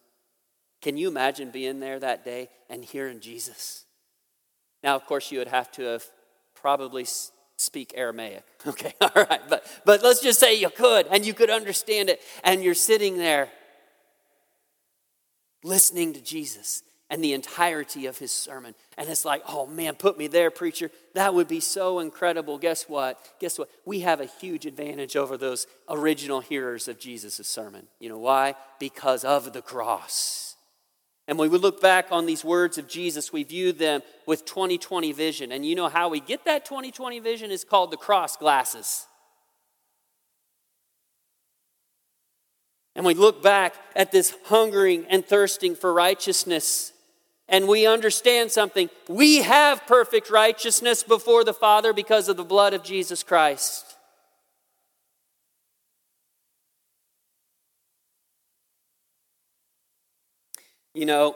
Can 0.82 0.98
you 0.98 1.08
imagine 1.08 1.52
being 1.52 1.80
there 1.80 2.00
that 2.00 2.26
day 2.26 2.50
and 2.70 2.84
hearing 2.84 3.20
Jesus? 3.20 3.86
Now, 4.84 4.96
of 4.96 5.06
course, 5.06 5.32
you 5.32 5.40
would 5.40 5.48
have 5.48 5.72
to 5.74 5.84
have 5.84 6.04
probably 6.56 7.06
speak 7.58 7.94
Aramaic. 7.96 8.44
Okay, 8.68 8.94
all 9.02 9.10
right, 9.16 9.42
but 9.50 9.66
but 9.86 10.04
let's 10.04 10.22
just 10.22 10.40
say 10.40 10.54
you 10.54 10.70
could 10.70 11.08
and 11.08 11.26
you 11.26 11.34
could 11.34 11.50
understand 11.50 12.10
it, 12.10 12.22
and 12.44 12.64
you're 12.64 12.76
sitting 12.76 13.18
there 13.18 13.50
listening 15.64 16.14
to 16.14 16.22
Jesus 16.22 16.84
and 17.10 17.24
the 17.24 17.34
entirety 17.34 18.06
of 18.06 18.18
his 18.18 18.32
sermon. 18.32 18.74
And 18.98 19.10
it's 19.10 19.26
like, 19.26 19.42
oh 19.48 19.66
man, 19.66 19.96
put 19.96 20.18
me 20.18 20.28
there, 20.28 20.50
preacher. 20.52 20.92
That 21.14 21.34
would 21.34 21.48
be 21.48 21.60
so 21.60 22.00
incredible. 22.00 22.58
Guess 22.58 22.88
what? 22.88 23.20
Guess 23.40 23.60
what? 23.60 23.70
We 23.84 24.00
have 24.00 24.22
a 24.22 24.26
huge 24.26 24.66
advantage 24.66 25.16
over 25.16 25.38
those 25.38 25.68
original 25.90 26.40
hearers 26.40 26.88
of 26.88 27.00
Jesus' 27.00 27.48
sermon. 27.48 27.88
You 28.00 28.10
know 28.10 28.20
why? 28.20 28.56
Because 28.80 29.26
of 29.26 29.52
the 29.54 29.62
cross. 29.62 30.51
And 31.28 31.38
when 31.38 31.50
we 31.50 31.58
look 31.58 31.82
back 31.82 32.08
on 32.12 32.26
these 32.26 32.44
words 32.44 32.78
of 32.78 32.88
Jesus, 32.88 33.32
we 33.32 33.44
view 33.44 33.72
them 33.72 34.02
with 34.26 34.46
2020 34.46 35.12
vision. 35.12 35.52
And 35.52 35.66
you 35.66 35.76
know 35.76 35.88
how 35.88 36.10
we 36.10 36.20
get 36.20 36.46
that 36.46 36.66
2020 36.66 37.20
vision 37.20 37.52
is 37.52 37.64
called 37.64 37.92
the 37.92 37.98
cross 37.98 38.36
glasses. 38.36 39.08
And 42.96 43.06
we 43.06 43.14
look 43.14 43.42
back 43.42 43.76
at 43.96 44.12
this 44.12 44.36
hungering 44.46 45.06
and 45.10 45.26
thirsting 45.26 45.76
for 45.76 45.94
righteousness 45.94 46.92
and 47.52 47.68
we 47.68 47.86
understand 47.86 48.50
something. 48.50 48.90
We 49.10 49.42
have 49.42 49.86
perfect 49.86 50.30
righteousness 50.30 51.04
before 51.04 51.44
the 51.44 51.54
Father 51.54 51.92
because 51.92 52.30
of 52.30 52.38
the 52.38 52.46
blood 52.46 52.74
of 52.74 52.82
Jesus 52.82 53.24
Christ. 53.24 53.91
You 60.94 61.06
know, 61.06 61.36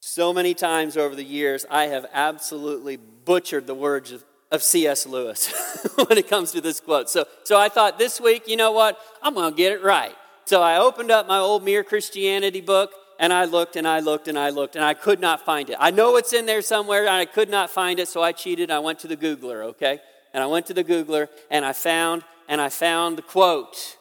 so 0.00 0.32
many 0.32 0.54
times 0.54 0.96
over 0.96 1.14
the 1.14 1.24
years, 1.24 1.64
I 1.70 1.86
have 1.86 2.06
absolutely 2.12 2.96
butchered 2.96 3.66
the 3.66 3.74
words 3.74 4.12
of, 4.12 4.24
of 4.50 4.62
C.S. 4.62 5.06
Lewis 5.06 5.52
when 5.96 6.18
it 6.18 6.28
comes 6.28 6.52
to 6.52 6.60
this 6.60 6.80
quote. 6.80 7.10
So, 7.10 7.26
so 7.44 7.58
I 7.58 7.68
thought 7.68 7.98
this 7.98 8.20
week, 8.20 8.46
you 8.46 8.56
know 8.56 8.72
what? 8.72 8.98
I'm 9.22 9.34
going 9.34 9.50
to 9.50 9.56
get 9.56 9.72
it 9.72 9.82
right. 9.82 10.14
So 10.44 10.62
I 10.62 10.78
opened 10.78 11.10
up 11.10 11.28
my 11.28 11.38
old 11.38 11.64
Mere 11.64 11.84
Christianity 11.84 12.60
book 12.60 12.92
and 13.18 13.32
I 13.32 13.44
looked 13.44 13.76
and 13.76 13.86
I 13.86 14.00
looked 14.00 14.28
and 14.28 14.38
I 14.38 14.50
looked 14.50 14.76
and 14.76 14.84
I 14.84 14.94
could 14.94 15.20
not 15.20 15.44
find 15.44 15.68
it. 15.68 15.76
I 15.78 15.90
know 15.90 16.16
it's 16.16 16.32
in 16.32 16.46
there 16.46 16.62
somewhere 16.62 17.00
and 17.00 17.10
I 17.10 17.24
could 17.24 17.50
not 17.50 17.68
find 17.68 17.98
it, 17.98 18.08
so 18.08 18.22
I 18.22 18.32
cheated. 18.32 18.70
I 18.70 18.78
went 18.78 19.00
to 19.00 19.08
the 19.08 19.16
Googler, 19.16 19.64
okay? 19.64 19.98
And 20.32 20.42
I 20.42 20.46
went 20.46 20.66
to 20.66 20.74
the 20.74 20.84
Googler 20.84 21.28
and 21.50 21.64
I 21.64 21.72
found 21.72 22.22
and 22.48 22.60
I 22.60 22.68
found 22.68 23.18
the 23.18 23.22
quote. 23.22 23.96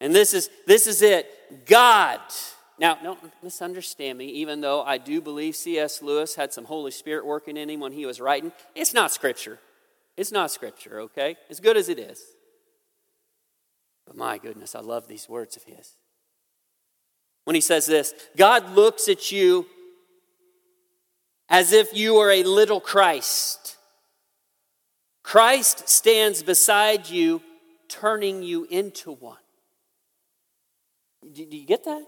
And 0.00 0.14
this 0.14 0.34
is 0.34 0.50
this 0.66 0.86
is 0.86 1.02
it. 1.02 1.66
God. 1.66 2.20
Now, 2.78 2.96
don't 3.02 3.18
misunderstand 3.42 4.18
me, 4.18 4.26
even 4.26 4.60
though 4.60 4.82
I 4.82 4.98
do 4.98 5.20
believe 5.20 5.56
C.S. 5.56 6.02
Lewis 6.02 6.34
had 6.34 6.52
some 6.52 6.66
Holy 6.66 6.90
Spirit 6.90 7.24
working 7.24 7.56
in 7.56 7.70
him 7.70 7.80
when 7.80 7.92
he 7.92 8.04
was 8.04 8.20
writing. 8.20 8.52
It's 8.74 8.92
not 8.92 9.12
scripture. 9.12 9.58
It's 10.16 10.30
not 10.30 10.50
scripture, 10.50 11.00
okay? 11.00 11.36
As 11.48 11.60
good 11.60 11.76
as 11.76 11.88
it 11.88 11.98
is. 11.98 12.22
But 14.06 14.16
my 14.16 14.38
goodness, 14.38 14.74
I 14.74 14.80
love 14.80 15.08
these 15.08 15.28
words 15.28 15.56
of 15.56 15.64
his 15.64 15.96
when 17.46 17.54
he 17.54 17.60
says 17.60 17.86
this 17.86 18.12
God 18.36 18.74
looks 18.74 19.08
at 19.08 19.32
you 19.32 19.66
as 21.48 21.72
if 21.72 21.96
you 21.96 22.16
are 22.16 22.30
a 22.30 22.42
little 22.42 22.80
Christ. 22.80 23.76
Christ 25.22 25.88
stands 25.88 26.42
beside 26.42 27.08
you, 27.08 27.42
turning 27.88 28.42
you 28.42 28.66
into 28.70 29.12
one. 29.12 29.38
Do 31.32 31.42
you 31.42 31.66
get 31.66 31.84
that? 31.84 32.04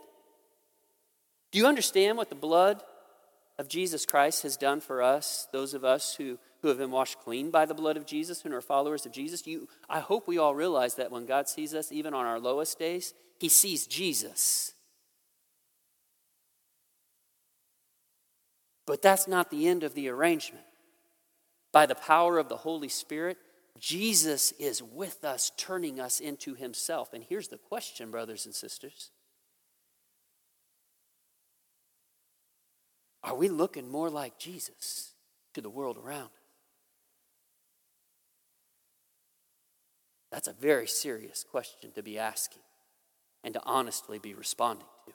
Do 1.50 1.58
you 1.58 1.66
understand 1.66 2.16
what 2.16 2.28
the 2.28 2.34
blood 2.34 2.82
of 3.58 3.68
Jesus 3.68 4.06
Christ 4.06 4.42
has 4.42 4.56
done 4.56 4.80
for 4.80 5.02
us, 5.02 5.48
those 5.52 5.74
of 5.74 5.84
us 5.84 6.14
who, 6.14 6.38
who 6.62 6.68
have 6.68 6.78
been 6.78 6.90
washed 6.90 7.20
clean 7.20 7.50
by 7.50 7.66
the 7.66 7.74
blood 7.74 7.96
of 7.96 8.06
Jesus 8.06 8.44
and 8.44 8.54
are 8.54 8.60
followers 8.60 9.06
of 9.06 9.12
Jesus? 9.12 9.46
You, 9.46 9.68
I 9.88 10.00
hope 10.00 10.28
we 10.28 10.38
all 10.38 10.54
realize 10.54 10.94
that 10.96 11.10
when 11.10 11.26
God 11.26 11.48
sees 11.48 11.74
us, 11.74 11.90
even 11.90 12.14
on 12.14 12.26
our 12.26 12.38
lowest 12.38 12.78
days, 12.78 13.14
He 13.38 13.48
sees 13.48 13.86
Jesus. 13.86 14.74
But 18.86 19.02
that's 19.02 19.28
not 19.28 19.50
the 19.50 19.68
end 19.68 19.82
of 19.82 19.94
the 19.94 20.08
arrangement. 20.08 20.64
By 21.72 21.86
the 21.86 21.94
power 21.94 22.38
of 22.38 22.48
the 22.48 22.56
Holy 22.56 22.88
Spirit, 22.88 23.36
Jesus 23.78 24.52
is 24.52 24.82
with 24.82 25.24
us, 25.24 25.52
turning 25.56 26.00
us 26.00 26.20
into 26.20 26.54
Himself. 26.54 27.12
And 27.12 27.24
here's 27.28 27.48
the 27.48 27.58
question, 27.58 28.10
brothers 28.10 28.46
and 28.46 28.54
sisters 28.54 29.10
Are 33.22 33.34
we 33.34 33.48
looking 33.48 33.90
more 33.90 34.10
like 34.10 34.38
Jesus 34.38 35.12
to 35.54 35.60
the 35.60 35.70
world 35.70 35.96
around? 35.96 36.30
That's 40.30 40.48
a 40.48 40.52
very 40.52 40.86
serious 40.86 41.44
question 41.48 41.90
to 41.92 42.02
be 42.02 42.18
asking 42.18 42.62
and 43.42 43.54
to 43.54 43.62
honestly 43.64 44.18
be 44.18 44.34
responding 44.34 44.86
to. 45.06 45.12